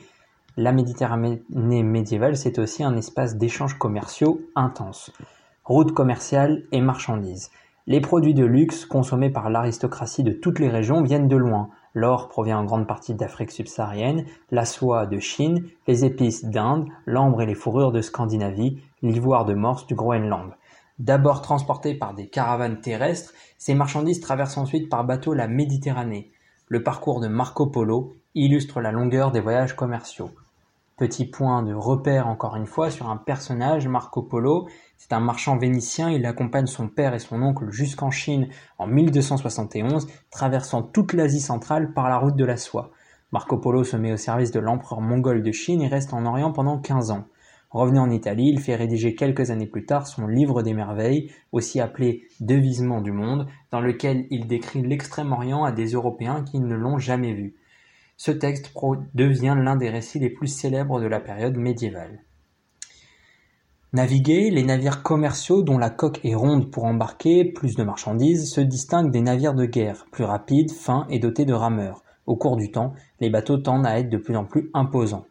la 0.56 0.72
Méditerranée 0.72 1.42
médiévale, 1.50 2.36
c'est 2.36 2.58
aussi 2.58 2.84
un 2.84 2.96
espace 2.96 3.36
d'échanges 3.36 3.78
commerciaux 3.78 4.40
intenses. 4.54 5.10
Routes 5.64 5.92
commerciales 5.92 6.64
et 6.72 6.80
marchandises. 6.80 7.50
Les 7.86 8.00
produits 8.00 8.34
de 8.34 8.44
luxe 8.44 8.84
consommés 8.84 9.30
par 9.30 9.50
l'aristocratie 9.50 10.22
de 10.22 10.32
toutes 10.32 10.60
les 10.60 10.68
régions 10.68 11.02
viennent 11.02 11.26
de 11.26 11.36
loin. 11.36 11.70
L'or 11.94 12.28
provient 12.28 12.58
en 12.58 12.64
grande 12.64 12.86
partie 12.86 13.14
d'Afrique 13.14 13.50
subsaharienne, 13.50 14.24
la 14.50 14.64
soie 14.64 15.06
de 15.06 15.18
Chine, 15.18 15.64
les 15.88 16.04
épices 16.04 16.44
d'Inde, 16.44 16.86
l'ambre 17.06 17.42
et 17.42 17.46
les 17.46 17.54
fourrures 17.54 17.90
de 17.90 18.00
Scandinavie, 18.00 18.80
l'ivoire 19.02 19.44
de 19.44 19.54
Morse 19.54 19.86
du 19.86 19.94
Groenland. 19.94 20.52
D'abord 20.98 21.42
transportés 21.42 21.94
par 21.94 22.14
des 22.14 22.28
caravanes 22.28 22.80
terrestres, 22.80 23.32
ces 23.58 23.74
marchandises 23.74 24.20
traversent 24.20 24.58
ensuite 24.58 24.88
par 24.88 25.04
bateau 25.04 25.34
la 25.34 25.48
Méditerranée. 25.48 26.32
Le 26.68 26.82
parcours 26.82 27.20
de 27.20 27.28
Marco 27.28 27.66
Polo 27.66 28.14
illustre 28.34 28.80
la 28.80 28.92
longueur 28.92 29.30
des 29.30 29.40
voyages 29.40 29.74
commerciaux. 29.74 30.30
Petit 30.98 31.24
point 31.24 31.62
de 31.62 31.72
repère 31.72 32.28
encore 32.28 32.56
une 32.56 32.66
fois 32.66 32.90
sur 32.90 33.08
un 33.08 33.16
personnage, 33.16 33.88
Marco 33.88 34.22
Polo, 34.22 34.68
c'est 34.98 35.12
un 35.12 35.20
marchand 35.20 35.56
vénitien, 35.56 36.10
il 36.10 36.26
accompagne 36.26 36.66
son 36.66 36.86
père 36.88 37.14
et 37.14 37.18
son 37.18 37.42
oncle 37.42 37.70
jusqu'en 37.70 38.10
Chine 38.10 38.48
en 38.78 38.86
1271, 38.86 40.06
traversant 40.30 40.82
toute 40.82 41.14
l'Asie 41.14 41.40
centrale 41.40 41.92
par 41.92 42.08
la 42.08 42.18
route 42.18 42.36
de 42.36 42.44
la 42.44 42.56
soie. 42.56 42.90
Marco 43.32 43.56
Polo 43.56 43.82
se 43.82 43.96
met 43.96 44.12
au 44.12 44.18
service 44.18 44.50
de 44.50 44.60
l'empereur 44.60 45.00
mongol 45.00 45.42
de 45.42 45.52
Chine 45.52 45.80
et 45.80 45.88
reste 45.88 46.12
en 46.12 46.26
Orient 46.26 46.52
pendant 46.52 46.78
15 46.78 47.10
ans. 47.10 47.24
Revenu 47.72 47.98
en 47.98 48.10
Italie, 48.10 48.50
il 48.52 48.60
fait 48.60 48.76
rédiger 48.76 49.14
quelques 49.14 49.50
années 49.50 49.66
plus 49.66 49.86
tard 49.86 50.06
son 50.06 50.26
Livre 50.26 50.62
des 50.62 50.74
merveilles, 50.74 51.30
aussi 51.52 51.80
appelé 51.80 52.24
Devisement 52.40 53.00
du 53.00 53.12
monde, 53.12 53.46
dans 53.70 53.80
lequel 53.80 54.26
il 54.30 54.46
décrit 54.46 54.82
l'Extrême-Orient 54.82 55.64
à 55.64 55.72
des 55.72 55.92
Européens 55.92 56.44
qui 56.44 56.60
ne 56.60 56.74
l'ont 56.74 56.98
jamais 56.98 57.32
vu. 57.32 57.56
Ce 58.18 58.30
texte 58.30 58.74
devient 59.14 59.56
l'un 59.58 59.76
des 59.76 59.88
récits 59.88 60.18
les 60.18 60.28
plus 60.28 60.48
célèbres 60.48 61.00
de 61.00 61.06
la 61.06 61.18
période 61.18 61.56
médiévale. 61.56 62.22
Naviguer, 63.94 64.50
les 64.50 64.64
navires 64.64 65.02
commerciaux 65.02 65.62
dont 65.62 65.78
la 65.78 65.90
coque 65.90 66.24
est 66.24 66.34
ronde 66.34 66.70
pour 66.70 66.84
embarquer 66.84 67.44
plus 67.44 67.74
de 67.74 67.84
marchandises 67.84 68.50
se 68.50 68.60
distinguent 68.60 69.10
des 69.10 69.20
navires 69.22 69.54
de 69.54 69.64
guerre, 69.64 70.06
plus 70.12 70.24
rapides, 70.24 70.72
fins 70.72 71.06
et 71.08 71.18
dotés 71.18 71.46
de 71.46 71.54
rameurs. 71.54 72.02
Au 72.26 72.36
cours 72.36 72.56
du 72.56 72.70
temps, 72.70 72.92
les 73.20 73.30
bateaux 73.30 73.58
tendent 73.58 73.86
à 73.86 73.98
être 73.98 74.10
de 74.10 74.18
plus 74.18 74.36
en 74.36 74.44
plus 74.44 74.70
imposants. 74.74 75.24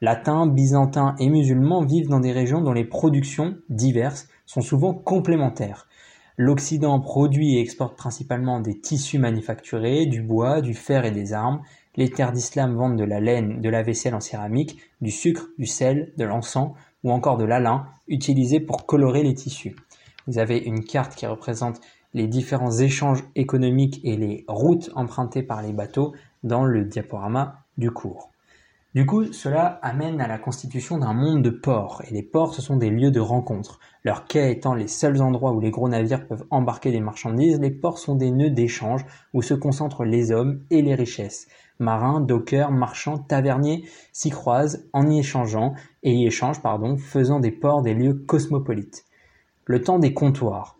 Latins, 0.00 0.46
byzantins 0.46 1.16
et 1.18 1.28
musulmans 1.28 1.84
vivent 1.84 2.08
dans 2.08 2.20
des 2.20 2.32
régions 2.32 2.60
dont 2.60 2.72
les 2.72 2.84
productions, 2.84 3.56
diverses, 3.68 4.28
sont 4.46 4.60
souvent 4.60 4.94
complémentaires. 4.94 5.88
L'Occident 6.36 7.00
produit 7.00 7.56
et 7.56 7.60
exporte 7.60 7.96
principalement 7.96 8.60
des 8.60 8.78
tissus 8.78 9.18
manufacturés, 9.18 10.06
du 10.06 10.22
bois, 10.22 10.60
du 10.60 10.72
fer 10.72 11.04
et 11.04 11.10
des 11.10 11.32
armes. 11.32 11.62
Les 11.96 12.10
terres 12.10 12.30
d'islam 12.30 12.76
vendent 12.76 12.96
de 12.96 13.02
la 13.04 13.18
laine, 13.18 13.60
de 13.60 13.68
la 13.68 13.82
vaisselle 13.82 14.14
en 14.14 14.20
céramique, 14.20 14.78
du 15.00 15.10
sucre, 15.10 15.48
du 15.58 15.66
sel, 15.66 16.12
de 16.16 16.24
l'encens 16.24 16.74
ou 17.02 17.10
encore 17.10 17.38
de 17.38 17.44
l'alun 17.44 17.86
utilisé 18.06 18.60
pour 18.60 18.86
colorer 18.86 19.24
les 19.24 19.34
tissus. 19.34 19.74
Vous 20.28 20.38
avez 20.38 20.58
une 20.58 20.84
carte 20.84 21.16
qui 21.16 21.26
représente 21.26 21.80
les 22.14 22.28
différents 22.28 22.78
échanges 22.78 23.24
économiques 23.34 24.00
et 24.04 24.16
les 24.16 24.44
routes 24.46 24.90
empruntées 24.94 25.42
par 25.42 25.60
les 25.60 25.72
bateaux 25.72 26.14
dans 26.44 26.64
le 26.64 26.84
diaporama 26.84 27.64
du 27.78 27.90
cours. 27.90 28.30
Du 28.94 29.04
coup, 29.04 29.32
cela 29.34 29.78
amène 29.82 30.18
à 30.18 30.26
la 30.26 30.38
constitution 30.38 30.96
d'un 30.96 31.12
monde 31.12 31.42
de 31.42 31.50
ports, 31.50 32.00
et 32.08 32.10
les 32.10 32.22
ports 32.22 32.54
ce 32.54 32.62
sont 32.62 32.78
des 32.78 32.88
lieux 32.88 33.10
de 33.10 33.20
rencontre. 33.20 33.80
Leurs 34.02 34.24
quais 34.24 34.50
étant 34.50 34.72
les 34.72 34.88
seuls 34.88 35.20
endroits 35.20 35.52
où 35.52 35.60
les 35.60 35.70
gros 35.70 35.90
navires 35.90 36.26
peuvent 36.26 36.46
embarquer 36.48 36.90
des 36.90 37.00
marchandises, 37.00 37.60
les 37.60 37.70
ports 37.70 37.98
sont 37.98 38.14
des 38.14 38.30
nœuds 38.30 38.48
d'échange 38.48 39.04
où 39.34 39.42
se 39.42 39.52
concentrent 39.52 40.04
les 40.04 40.32
hommes 40.32 40.62
et 40.70 40.80
les 40.80 40.94
richesses. 40.94 41.48
Marins, 41.78 42.22
dockers, 42.22 42.72
marchands, 42.72 43.18
taverniers 43.18 43.84
s'y 44.14 44.30
croisent 44.30 44.86
en 44.94 45.06
y 45.06 45.18
échangeant, 45.18 45.74
et 46.02 46.14
y 46.14 46.26
échangent, 46.26 46.62
pardon, 46.62 46.96
faisant 46.96 47.40
des 47.40 47.52
ports 47.52 47.82
des 47.82 47.92
lieux 47.92 48.14
cosmopolites. 48.14 49.04
Le 49.66 49.82
temps 49.82 49.98
des 49.98 50.14
comptoirs. 50.14 50.77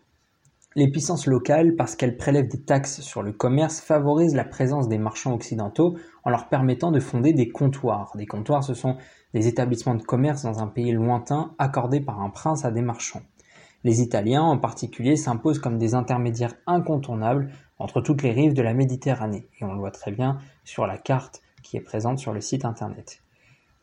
Les 0.75 0.87
puissances 0.87 1.25
locales, 1.25 1.75
parce 1.75 1.95
qu'elles 1.95 2.15
prélèvent 2.15 2.47
des 2.47 2.61
taxes 2.61 3.01
sur 3.01 3.23
le 3.23 3.31
commerce, 3.31 3.81
favorisent 3.81 4.35
la 4.35 4.43
présence 4.43 4.87
des 4.87 4.99
marchands 4.99 5.33
occidentaux 5.33 5.97
en 6.23 6.29
leur 6.29 6.47
permettant 6.47 6.91
de 6.91 6.99
fonder 6.99 7.33
des 7.33 7.49
comptoirs. 7.49 8.11
Des 8.15 8.27
comptoirs, 8.27 8.63
ce 8.63 8.75
sont 8.75 8.95
des 9.33 9.47
établissements 9.47 9.95
de 9.95 10.03
commerce 10.03 10.43
dans 10.43 10.59
un 10.59 10.67
pays 10.67 10.91
lointain 10.91 11.55
accordés 11.57 12.01
par 12.01 12.21
un 12.21 12.29
prince 12.29 12.65
à 12.65 12.71
des 12.71 12.83
marchands. 12.83 13.23
Les 13.83 14.01
Italiens 14.01 14.43
en 14.43 14.59
particulier 14.59 15.15
s'imposent 15.15 15.57
comme 15.57 15.79
des 15.79 15.95
intermédiaires 15.95 16.53
incontournables 16.67 17.49
entre 17.79 18.01
toutes 18.01 18.21
les 18.21 18.31
rives 18.31 18.53
de 18.53 18.61
la 18.61 18.75
Méditerranée, 18.75 19.47
et 19.59 19.65
on 19.65 19.73
le 19.73 19.79
voit 19.79 19.89
très 19.89 20.11
bien 20.11 20.37
sur 20.65 20.85
la 20.85 20.99
carte 20.99 21.41
qui 21.63 21.77
est 21.77 21.81
présente 21.81 22.19
sur 22.19 22.31
le 22.31 22.41
site 22.41 22.63
internet. 22.63 23.23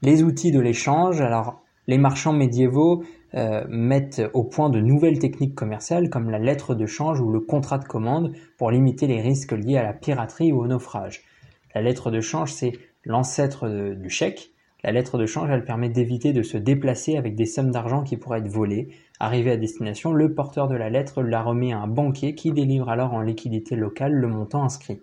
Les 0.03 0.23
outils 0.23 0.53
de 0.53 0.61
l'échange, 0.61 1.21
alors 1.21 1.63
les 1.87 1.99
marchands 1.99 2.33
médiévaux 2.33 3.05
euh, 3.35 3.65
mettent 3.69 4.23
au 4.35 4.45
point 4.45 4.71
de 4.71 4.81
nouvelles 4.81 5.19
techniques 5.19 5.55
commerciales 5.55 6.11
comme 6.11 6.31
la 6.31 6.39
lettre 6.39 6.75
de 6.75 6.87
change 6.87 7.21
ou 7.21 7.31
le 7.31 7.41
contrat 7.41 7.79
de 7.79 7.85
commande 7.85 8.33
pour 8.57 8.71
limiter 8.71 9.07
les 9.07 9.21
risques 9.21 9.53
liés 9.53 9.77
à 9.77 9.83
la 9.83 9.93
piraterie 9.93 10.53
ou 10.53 10.61
au 10.61 10.67
naufrage. 10.67 11.23
La 11.75 11.83
lettre 11.83 12.11
de 12.11 12.21
change, 12.21 12.53
c'est 12.53 12.73
l'ancêtre 13.05 13.69
du 13.95 14.09
chèque. 14.09 14.51
La 14.83 14.93
lettre 14.93 15.19
de 15.19 15.27
change, 15.27 15.51
elle 15.51 15.65
permet 15.65 15.89
d'éviter 15.89 16.33
de 16.33 16.43
se 16.43 16.57
déplacer 16.57 17.17
avec 17.17 17.35
des 17.35 17.47
sommes 17.47 17.71
d'argent 17.71 18.03
qui 18.03 18.17
pourraient 18.17 18.39
être 18.39 18.49
volées. 18.49 18.89
Arrivé 19.19 19.51
à 19.51 19.57
destination, 19.57 20.13
le 20.13 20.33
porteur 20.33 20.69
de 20.69 20.77
la 20.77 20.91
lettre 20.91 21.23
la 21.23 21.43
remet 21.43 21.73
à 21.73 21.79
un 21.81 21.89
banquier 21.89 22.35
qui 22.35 22.53
délivre 22.53 22.89
alors 22.89 23.13
en 23.13 23.21
liquidité 23.21 23.77
locale 23.77 24.13
le 24.13 24.29
montant 24.29 24.63
inscrit. 24.63 25.01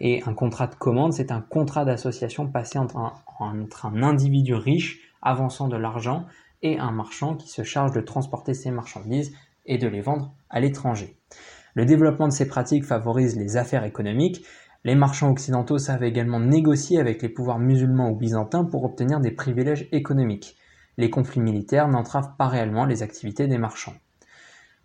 Et 0.00 0.22
un 0.26 0.34
contrat 0.34 0.66
de 0.66 0.74
commande, 0.74 1.12
c'est 1.12 1.30
un 1.30 1.40
contrat 1.40 1.84
d'association 1.84 2.46
passé 2.46 2.78
entre 2.78 2.98
un 3.84 4.02
individu 4.02 4.54
riche 4.54 5.11
avançant 5.22 5.68
de 5.68 5.76
l'argent 5.76 6.26
et 6.62 6.78
un 6.78 6.92
marchand 6.92 7.36
qui 7.36 7.48
se 7.48 7.62
charge 7.62 7.92
de 7.92 8.00
transporter 8.00 8.54
ces 8.54 8.70
marchandises 8.70 9.32
et 9.66 9.78
de 9.78 9.88
les 9.88 10.00
vendre 10.00 10.34
à 10.50 10.60
l'étranger. 10.60 11.16
Le 11.74 11.84
développement 11.84 12.28
de 12.28 12.32
ces 12.32 12.46
pratiques 12.46 12.84
favorise 12.84 13.36
les 13.36 13.56
affaires 13.56 13.84
économiques. 13.84 14.44
Les 14.84 14.94
marchands 14.94 15.30
occidentaux 15.30 15.78
savent 15.78 16.04
également 16.04 16.40
négocier 16.40 16.98
avec 16.98 17.22
les 17.22 17.28
pouvoirs 17.28 17.58
musulmans 17.58 18.10
ou 18.10 18.16
byzantins 18.16 18.64
pour 18.64 18.84
obtenir 18.84 19.20
des 19.20 19.30
privilèges 19.30 19.88
économiques. 19.92 20.56
Les 20.98 21.08
conflits 21.08 21.40
militaires 21.40 21.88
n'entravent 21.88 22.36
pas 22.36 22.48
réellement 22.48 22.84
les 22.84 23.02
activités 23.02 23.46
des 23.46 23.58
marchands. 23.58 23.94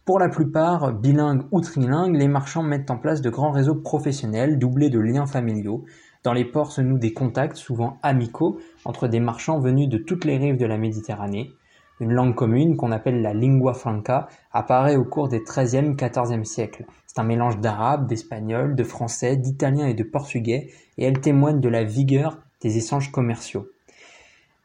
Pour 0.06 0.20
la 0.20 0.30
plupart, 0.30 0.94
bilingues 0.94 1.44
ou 1.52 1.60
trilingues, 1.60 2.16
les 2.16 2.30
marchands 2.30 2.64
mettent 2.64 2.90
en 2.90 2.98
place 2.98 3.22
de 3.22 3.30
grands 3.30 3.52
réseaux 3.52 3.76
professionnels 3.76 4.58
doublés 4.58 4.90
de 4.90 5.00
liens 5.00 5.26
familiaux, 5.26 5.84
dans 6.24 6.34
les 6.34 6.46
ports 6.46 6.72
se 6.72 6.82
nouent 6.82 7.00
des 7.00 7.14
contacts, 7.14 7.58
souvent 7.58 7.98
amicaux, 8.04 8.60
entre 8.86 9.08
des 9.08 9.20
marchands 9.20 9.60
venus 9.60 9.90
de 9.90 9.98
toutes 9.98 10.26
les 10.26 10.38
rives 10.38 10.58
de 10.58 10.66
la 10.66 10.78
Méditerranée. 10.78 11.52
Une 12.00 12.14
langue 12.14 12.36
commune, 12.36 12.78
qu'on 12.78 12.92
appelle 12.92 13.22
la 13.22 13.34
lingua 13.34 13.74
franca, 13.74 14.28
apparaît 14.52 14.98
au 14.98 15.04
cours 15.04 15.30
des 15.30 15.42
XIIIe, 15.42 15.96
XIVe 15.96 16.44
siècles. 16.44 16.86
C'est 17.08 17.20
un 17.20 17.24
mélange 17.24 17.60
d'arabe, 17.60 18.08
d'espagnol, 18.08 18.76
de 18.76 18.84
français, 18.84 19.36
d'italien 19.36 19.88
et 19.88 19.96
de 19.96 20.04
portugais, 20.04 20.70
et 20.98 21.06
elle 21.06 21.20
témoigne 21.20 21.60
de 21.60 21.70
la 21.70 21.84
vigueur 21.84 22.38
des 22.62 22.78
échanges 22.78 23.12
commerciaux. 23.12 23.68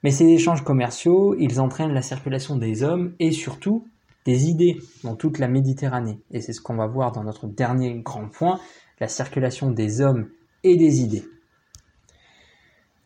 Mais 0.02 0.10
ces 0.10 0.26
échanges 0.26 0.64
commerciaux, 0.64 1.34
ils 1.38 1.60
entraînent 1.60 1.94
la 1.94 2.02
circulation 2.02 2.56
des 2.56 2.82
hommes 2.82 3.14
et 3.20 3.30
surtout 3.30 3.86
des 4.24 4.48
idées 4.48 4.78
dans 5.04 5.16
toute 5.16 5.38
la 5.38 5.48
Méditerranée. 5.48 6.18
Et 6.32 6.40
c'est 6.40 6.52
ce 6.52 6.60
qu'on 6.60 6.76
va 6.76 6.86
voir 6.86 7.12
dans 7.12 7.24
notre 7.24 7.46
dernier 7.46 7.94
grand 8.00 8.28
point, 8.28 8.60
la 9.00 9.08
circulation 9.08 9.70
des 9.70 10.00
hommes 10.00 10.28
et 10.64 10.76
des 10.76 11.00
idées. 11.00 11.24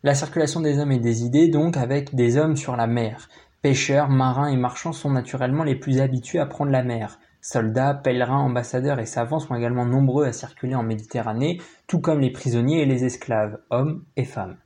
La 0.07 0.15
circulation 0.15 0.61
des 0.61 0.79
hommes 0.79 0.93
et 0.93 1.01
des 1.01 1.25
idées 1.25 1.49
donc 1.49 1.77
avec 1.77 2.15
des 2.15 2.37
hommes 2.37 2.55
sur 2.55 2.77
la 2.77 2.87
mer. 2.87 3.29
Pêcheurs, 3.61 4.09
marins 4.09 4.47
et 4.47 4.57
marchands 4.57 4.93
sont 4.93 5.11
naturellement 5.11 5.65
les 5.65 5.75
plus 5.75 6.01
habitués 6.01 6.39
à 6.39 6.47
prendre 6.47 6.71
la 6.71 6.85
mer. 6.85 7.19
Soldats, 7.41 7.93
pèlerins, 7.93 8.39
ambassadeurs 8.39 9.01
et 9.01 9.05
savants 9.05 9.41
sont 9.41 9.57
également 9.57 9.85
nombreux 9.85 10.25
à 10.25 10.33
circuler 10.33 10.77
en 10.77 10.85
Méditerranée, 10.85 11.61
tout 11.89 11.99
comme 11.99 12.21
les 12.21 12.31
prisonniers 12.31 12.83
et 12.83 12.87
les 12.87 13.05
esclaves, 13.05 13.59
hommes 13.71 14.05
et 14.17 14.25
femmes. 14.25 14.59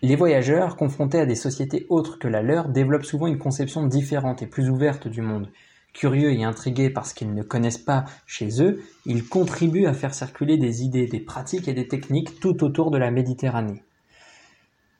Les 0.00 0.16
voyageurs, 0.16 0.76
confrontés 0.76 1.20
à 1.20 1.26
des 1.26 1.34
sociétés 1.34 1.84
autres 1.90 2.18
que 2.18 2.26
la 2.26 2.40
leur, 2.40 2.70
développent 2.70 3.04
souvent 3.04 3.26
une 3.26 3.36
conception 3.36 3.86
différente 3.86 4.40
et 4.40 4.46
plus 4.46 4.70
ouverte 4.70 5.08
du 5.08 5.20
monde. 5.20 5.50
Curieux 5.92 6.32
et 6.32 6.44
intrigués 6.44 6.88
par 6.88 7.04
ce 7.04 7.12
qu'ils 7.12 7.34
ne 7.34 7.42
connaissent 7.42 7.76
pas 7.76 8.06
chez 8.24 8.62
eux, 8.62 8.82
ils 9.04 9.28
contribuent 9.28 9.84
à 9.84 9.92
faire 9.92 10.14
circuler 10.14 10.56
des 10.56 10.84
idées, 10.84 11.06
des 11.06 11.20
pratiques 11.20 11.68
et 11.68 11.74
des 11.74 11.86
techniques 11.86 12.40
tout 12.40 12.64
autour 12.64 12.90
de 12.90 12.96
la 12.96 13.10
Méditerranée. 13.10 13.82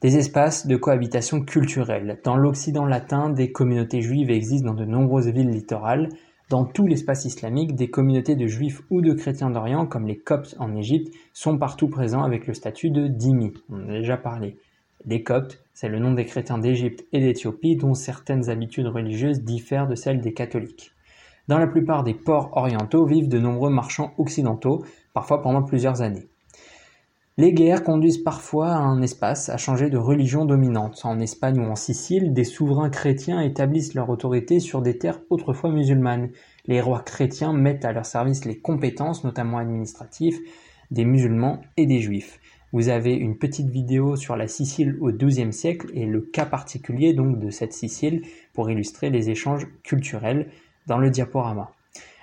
Des 0.00 0.17
espaces 0.17 0.69
de 0.69 0.76
cohabitation 0.76 1.40
culturelle. 1.40 2.21
Dans 2.23 2.37
l'Occident 2.37 2.87
latin, 2.87 3.31
des 3.31 3.50
communautés 3.50 4.00
juives 4.00 4.31
existent 4.31 4.69
dans 4.69 4.75
de 4.75 4.85
nombreuses 4.85 5.26
villes 5.26 5.50
littorales. 5.50 6.09
Dans 6.50 6.64
tout 6.64 6.87
l'espace 6.87 7.25
islamique, 7.25 7.75
des 7.75 7.90
communautés 7.90 8.37
de 8.37 8.47
juifs 8.47 8.81
ou 8.90 9.00
de 9.00 9.12
chrétiens 9.12 9.50
d'Orient, 9.50 9.87
comme 9.87 10.07
les 10.07 10.17
Coptes 10.17 10.55
en 10.61 10.76
Égypte, 10.76 11.12
sont 11.33 11.59
partout 11.59 11.88
présents 11.88 12.23
avec 12.23 12.47
le 12.47 12.55
statut 12.55 12.90
de 12.90 13.09
dhimmi. 13.09 13.52
On 13.71 13.87
en 13.87 13.88
a 13.88 13.99
déjà 13.99 14.17
parlé. 14.17 14.57
Les 15.05 15.25
Coptes, 15.25 15.61
c'est 15.75 15.88
le 15.88 15.99
nom 15.99 16.12
des 16.12 16.26
chrétiens 16.26 16.59
d'Égypte 16.59 17.05
et 17.12 17.19
d'Éthiopie 17.19 17.75
dont 17.75 17.95
certaines 17.95 18.50
habitudes 18.50 18.87
religieuses 18.87 19.43
diffèrent 19.43 19.88
de 19.88 19.97
celles 19.97 20.21
des 20.21 20.33
catholiques. 20.33 20.93
Dans 21.49 21.59
la 21.59 21.67
plupart 21.67 22.05
des 22.05 22.14
ports 22.14 22.57
orientaux 22.57 23.05
vivent 23.05 23.28
de 23.28 23.40
nombreux 23.40 23.71
marchands 23.71 24.12
occidentaux, 24.17 24.85
parfois 25.12 25.43
pendant 25.43 25.64
plusieurs 25.64 26.02
années. 26.02 26.28
Les 27.40 27.52
guerres 27.52 27.85
conduisent 27.85 28.18
parfois 28.18 28.75
un 28.75 29.00
espace 29.00 29.49
à 29.49 29.57
changer 29.57 29.90
de 29.90 29.97
religion 29.97 30.45
dominante. 30.45 31.02
En 31.04 31.21
Espagne 31.21 31.61
ou 31.61 31.71
en 31.71 31.76
Sicile, 31.76 32.33
des 32.33 32.42
souverains 32.42 32.90
chrétiens 32.90 33.40
établissent 33.40 33.95
leur 33.95 34.11
autorité 34.11 34.59
sur 34.59 34.83
des 34.83 34.99
terres 34.99 35.21
autrefois 35.30 35.71
musulmanes. 35.71 36.30
Les 36.66 36.80
rois 36.80 36.99
chrétiens 36.99 37.52
mettent 37.52 37.85
à 37.85 37.92
leur 37.92 38.07
service 38.07 38.45
les 38.45 38.59
compétences, 38.59 39.23
notamment 39.23 39.59
administratives, 39.59 40.40
des 40.90 41.04
musulmans 41.04 41.61
et 41.76 41.87
des 41.87 42.00
juifs. 42.00 42.40
Vous 42.73 42.88
avez 42.88 43.14
une 43.14 43.38
petite 43.38 43.71
vidéo 43.71 44.16
sur 44.16 44.35
la 44.35 44.49
Sicile 44.49 44.99
au 45.00 45.12
XIIe 45.12 45.52
siècle 45.52 45.92
et 45.95 46.07
le 46.07 46.23
cas 46.23 46.45
particulier 46.45 47.14
donc 47.14 47.38
de 47.38 47.50
cette 47.50 47.73
Sicile 47.73 48.23
pour 48.52 48.68
illustrer 48.68 49.11
les 49.11 49.30
échanges 49.30 49.68
culturels 49.85 50.49
dans 50.88 50.99
le 50.99 51.09
diaporama. 51.09 51.71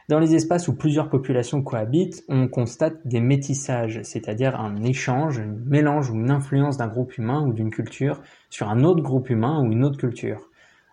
Dans 0.07 0.19
les 0.19 0.35
espaces 0.35 0.67
où 0.67 0.75
plusieurs 0.75 1.09
populations 1.09 1.63
cohabitent, 1.63 2.23
on 2.29 2.47
constate 2.47 3.07
des 3.07 3.21
métissages, 3.21 4.01
c'est-à-dire 4.03 4.59
un 4.59 4.83
échange, 4.83 5.39
un 5.39 5.55
mélange 5.65 6.11
ou 6.11 6.13
une 6.13 6.29
influence 6.29 6.77
d'un 6.77 6.87
groupe 6.87 7.17
humain 7.17 7.43
ou 7.47 7.53
d'une 7.53 7.71
culture 7.71 8.21
sur 8.51 8.69
un 8.69 8.83
autre 8.83 9.01
groupe 9.01 9.31
humain 9.31 9.63
ou 9.63 9.71
une 9.71 9.83
autre 9.83 9.97
culture. 9.97 10.51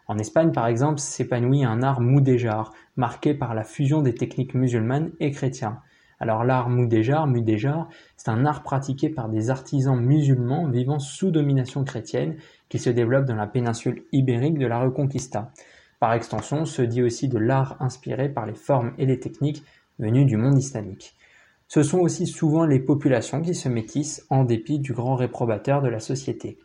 En 0.09 0.17
Espagne, 0.17 0.51
par 0.51 0.67
exemple, 0.67 0.99
s'épanouit 0.99 1.63
un 1.63 1.83
art 1.83 2.01
moudéjar, 2.01 2.73
marqué 2.97 3.35
par 3.35 3.53
la 3.55 3.65
fusion 3.65 4.01
des 4.01 4.15
techniques 4.15 4.55
musulmanes 4.55 5.11
et 5.21 5.31
chrétiennes. 5.31 5.77
Alors 6.19 6.45
l'art 6.45 6.71
moudéjar, 6.71 7.27
mudéjar, 7.27 7.89
c'est 8.17 8.31
un 8.31 8.47
art 8.47 8.63
pratiqué 8.63 9.11
par 9.11 9.29
des 9.29 9.51
artisans 9.51 10.01
musulmans 10.01 10.69
vivant 10.69 11.01
sous 11.01 11.31
domination 11.31 11.85
chrétienne 11.85 12.37
qui 12.71 12.79
se 12.79 12.89
développe 12.89 13.27
dans 13.27 13.35
la 13.35 13.47
péninsule 13.47 14.05
ibérique 14.13 14.57
de 14.57 14.67
la 14.67 14.79
Reconquista. 14.79 15.51
Par 16.03 16.15
extension, 16.15 16.65
se 16.65 16.83
dit 16.83 17.01
aussi 17.01 17.29
de 17.29 17.39
l'art 17.39 17.77
inspiré 17.79 18.29
par 18.29 18.45
les 18.45 18.57
formes 18.57 18.91
et 18.99 19.07
les 19.07 19.21
techniques 19.21 19.63
venues 20.01 20.25
du 20.25 20.37
monde 20.37 20.59
islamique. 20.59 21.15
Ce 21.69 21.85
sont 21.85 22.01
aussi 22.01 22.27
souvent 22.27 22.65
les 22.65 22.81
populations 22.81 23.41
qui 23.41 23.55
se 23.55 23.69
métissent 23.69 24.27
en 24.29 24.43
dépit 24.43 24.81
du 24.81 24.95
grand 24.95 25.15
réprobateur 25.15 25.81
de 25.81 25.89
la 25.89 26.01
société. 26.01 26.59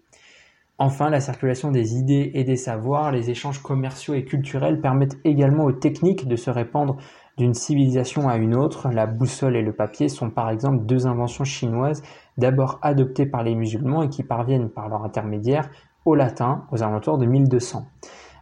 Enfin, 0.79 1.11
la 1.11 1.19
circulation 1.19 1.69
des 1.69 1.97
idées 1.97 2.31
et 2.33 2.45
des 2.45 2.55
savoirs, 2.55 3.11
les 3.11 3.29
échanges 3.29 3.61
commerciaux 3.61 4.15
et 4.15 4.25
culturels 4.25 4.81
permettent 4.81 5.19
également 5.23 5.65
aux 5.65 5.71
techniques 5.71 6.27
de 6.27 6.35
se 6.35 6.49
répandre 6.49 6.97
d'une 7.37 7.53
civilisation 7.53 8.27
à 8.29 8.37
une 8.37 8.55
autre. 8.55 8.89
La 8.89 9.05
boussole 9.05 9.55
et 9.55 9.61
le 9.61 9.71
papier 9.71 10.09
sont 10.09 10.31
par 10.31 10.49
exemple 10.49 10.83
deux 10.87 11.05
inventions 11.05 11.43
chinoises 11.43 12.01
d'abord 12.39 12.79
adoptées 12.81 13.27
par 13.27 13.43
les 13.43 13.53
musulmans 13.53 14.01
et 14.01 14.09
qui 14.09 14.23
parviennent 14.23 14.71
par 14.71 14.89
leur 14.89 15.03
intermédiaire 15.03 15.69
au 16.05 16.15
latin 16.15 16.65
aux 16.71 16.81
alentours 16.81 17.19
de 17.19 17.27
1200. 17.27 17.85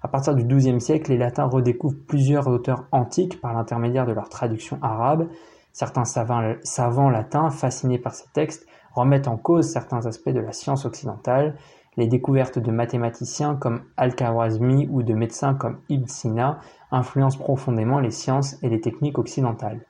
À 0.05 0.07
partir 0.07 0.35
du 0.35 0.43
XIIe 0.43 0.79
siècle, 0.79 1.09
les 1.09 1.17
latins 1.17 1.45
redécouvrent 1.45 1.97
plusieurs 2.07 2.47
auteurs 2.47 2.85
antiques 2.91 3.41
par 3.41 3.55
l'intermédiaire 3.55 4.05
de 4.05 4.11
leur 4.11 4.29
traduction 4.29 4.77
arabe. 4.83 5.27
Certains 5.73 6.05
savants, 6.05 7.09
latins, 7.09 7.49
fascinés 7.49 7.97
par 7.97 8.13
ces 8.13 8.27
textes, 8.31 8.67
remettent 8.93 9.27
en 9.27 9.35
cause 9.35 9.67
certains 9.67 10.05
aspects 10.05 10.29
de 10.29 10.39
la 10.39 10.51
science 10.51 10.85
occidentale. 10.85 11.55
Les 11.97 12.05
découvertes 12.05 12.59
de 12.59 12.69
mathématiciens 12.69 13.55
comme 13.55 13.81
Al-Khwarizmi 13.97 14.87
ou 14.91 15.01
de 15.01 15.15
médecins 15.15 15.55
comme 15.55 15.79
Ibn 15.89 16.05
Sina 16.05 16.59
influencent 16.91 17.39
profondément 17.39 17.97
les 17.97 18.11
sciences 18.11 18.61
et 18.61 18.69
les 18.69 18.81
techniques 18.81 19.17
occidentales. 19.17 19.81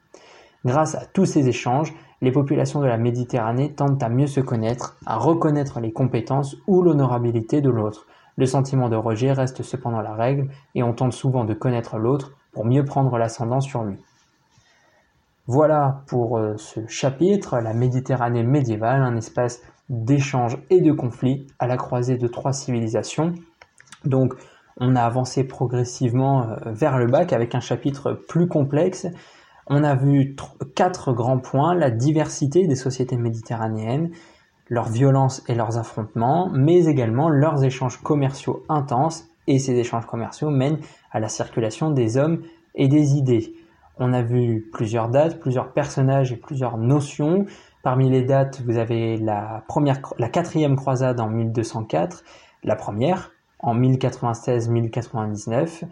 Grâce 0.64 0.96
à 0.96 1.06
tous 1.06 1.26
ces 1.26 1.50
échanges, 1.50 1.94
les 2.22 2.32
populations 2.32 2.80
de 2.80 2.88
la 2.88 2.98
Méditerranée 2.98 3.74
tentent 3.74 4.02
à 4.02 4.08
mieux 4.08 4.28
se 4.28 4.40
connaître, 4.40 4.96
à 5.06 5.18
reconnaître 5.18 5.82
les 5.82 5.92
compétences 5.92 6.56
ou 6.68 6.82
l'honorabilité 6.84 7.60
de 7.60 7.70
l'autre, 7.70 8.08
le 8.38 8.46
sentiment 8.46 8.90
de 8.90 8.96
rejet 8.96 9.32
reste 9.32 9.64
cependant 9.64 10.02
la 10.02 10.14
règle 10.14 10.50
et 10.74 10.84
on 10.84 10.94
tente 10.94 11.14
souvent 11.14 11.46
de 11.46 11.54
connaître 11.54 11.98
l'autre 11.98 12.34
pour 12.52 12.66
mieux 12.66 12.84
prendre 12.84 13.18
l'ascendant 13.18 13.62
sur 13.62 13.84
lui. 13.84 13.98
Voilà 15.48 16.02
pour 16.08 16.38
euh, 16.38 16.56
ce 16.58 16.88
chapitre, 16.88 17.60
la 17.60 17.74
Méditerranée 17.74 18.44
médiévale, 18.44 19.04
un 19.04 19.16
espace 19.16 19.62
d'échange 19.90 20.58
et 20.72 20.82
de 20.82 20.92
conflit 20.92 21.46
à 21.60 21.68
la 21.68 21.78
croisée 21.78 22.18
de 22.18 22.28
trois 22.28 22.52
civilisations. 22.52 23.34
Donc 24.06 24.34
on 24.78 24.96
a 24.96 25.02
avancé 25.02 25.44
progressivement 25.44 26.50
euh, 26.50 26.72
vers 26.72 26.98
le 26.98 27.08
bac 27.08 27.32
avec 27.32 27.54
un 27.54 27.60
chapitre 27.60 28.14
plus 28.14 28.48
complexe. 28.48 29.08
On 29.68 29.84
a 29.84 29.96
vu 29.96 30.36
quatre 30.76 31.14
grands 31.14 31.40
points, 31.40 31.76
la 31.76 31.92
diversité 31.92 32.68
des 32.68 32.76
sociétés 32.76 33.18
méditerranéennes, 33.18 34.12
leur 34.70 34.90
violence 34.90 35.44
et 35.48 35.56
leurs 35.56 35.78
affrontements, 35.78 36.50
mais 36.54 36.86
également 36.86 37.30
leurs 37.30 37.64
échanges 37.64 38.02
commerciaux 38.02 38.64
intenses, 38.70 39.28
et 39.48 39.60
ces 39.60 39.76
échanges 39.76 40.08
commerciaux 40.08 40.50
mènent 40.50 40.80
à 41.12 41.20
la 41.20 41.30
circulation 41.30 41.92
des 41.92 42.18
hommes 42.18 42.42
et 42.74 42.88
des 42.88 43.16
idées. 43.16 43.54
On 43.98 44.12
a 44.12 44.22
vu 44.22 44.68
plusieurs 44.74 45.10
dates, 45.10 45.40
plusieurs 45.40 45.72
personnages 45.72 46.32
et 46.32 46.36
plusieurs 46.36 46.78
notions. 46.78 47.46
Parmi 47.84 48.10
les 48.10 48.24
dates, 48.24 48.62
vous 48.66 48.78
avez 48.78 49.18
la 49.18 49.64
première, 49.68 50.02
la 50.18 50.30
quatrième 50.30 50.76
croisade 50.76 51.20
en 51.20 51.30
1204, 51.30 52.24
la 52.64 52.76
première 52.76 53.32
en 53.60 53.76
1096-1099, 53.76 55.84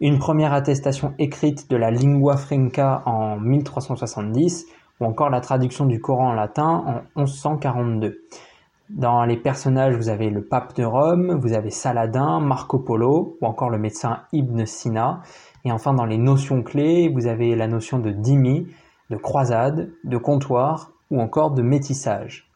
une 0.00 0.18
première 0.18 0.52
attestation 0.52 1.14
écrite 1.18 1.70
de 1.70 1.76
la 1.76 1.90
lingua 1.90 2.36
franca 2.36 3.02
en 3.06 3.38
1370, 3.38 4.66
ou 5.00 5.04
encore 5.04 5.30
la 5.30 5.40
traduction 5.40 5.86
du 5.86 6.00
Coran 6.00 6.30
en 6.30 6.34
latin 6.34 7.02
en 7.16 7.20
1142. 7.20 8.20
Dans 8.90 9.24
les 9.24 9.36
personnages, 9.36 9.96
vous 9.96 10.08
avez 10.08 10.30
le 10.30 10.42
pape 10.42 10.74
de 10.76 10.84
Rome, 10.84 11.38
vous 11.38 11.52
avez 11.52 11.70
Saladin, 11.70 12.40
Marco 12.40 12.78
Polo, 12.78 13.36
ou 13.40 13.46
encore 13.46 13.68
le 13.68 13.78
médecin 13.78 14.20
Ibn 14.32 14.64
Sina. 14.64 15.20
Et 15.66 15.72
enfin, 15.72 15.92
dans 15.92 16.06
les 16.06 16.16
notions 16.16 16.62
clés, 16.62 17.10
vous 17.14 17.26
avez 17.26 17.54
la 17.54 17.66
notion 17.66 17.98
de 17.98 18.10
dimi, 18.10 18.66
de 19.10 19.16
croisade, 19.16 19.90
de 20.04 20.16
comptoir, 20.16 20.92
ou 21.10 21.20
encore 21.20 21.50
de 21.50 21.62
métissage. 21.62 22.50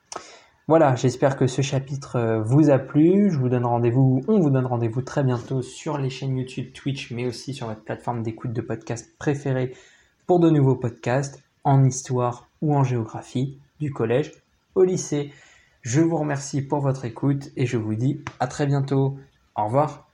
Voilà, 0.68 0.94
j'espère 0.94 1.36
que 1.36 1.46
ce 1.46 1.60
chapitre 1.60 2.40
vous 2.46 2.70
a 2.70 2.78
plu. 2.78 3.30
Je 3.30 3.38
vous 3.38 3.50
donne 3.50 3.66
rendez-vous, 3.66 4.22
on 4.26 4.40
vous 4.40 4.50
donne 4.50 4.66
rendez-vous 4.66 5.02
très 5.02 5.24
bientôt 5.24 5.60
sur 5.60 5.98
les 5.98 6.08
chaînes 6.08 6.38
YouTube, 6.38 6.72
Twitch, 6.72 7.10
mais 7.10 7.26
aussi 7.26 7.52
sur 7.52 7.66
votre 7.66 7.82
plateforme 7.82 8.22
d'écoute 8.22 8.52
de 8.52 8.62
podcast 8.62 9.18
préférée 9.18 9.74
pour 10.26 10.40
de 10.40 10.48
nouveaux 10.48 10.76
podcasts 10.76 11.42
en 11.64 11.84
histoire 11.84 12.48
ou 12.60 12.74
en 12.74 12.84
géographie, 12.84 13.58
du 13.80 13.92
collège 13.92 14.32
au 14.74 14.84
lycée. 14.84 15.32
Je 15.82 16.00
vous 16.00 16.16
remercie 16.16 16.62
pour 16.62 16.80
votre 16.80 17.04
écoute 17.04 17.50
et 17.56 17.66
je 17.66 17.76
vous 17.76 17.94
dis 17.94 18.20
à 18.40 18.46
très 18.46 18.66
bientôt. 18.66 19.18
Au 19.56 19.64
revoir. 19.64 20.11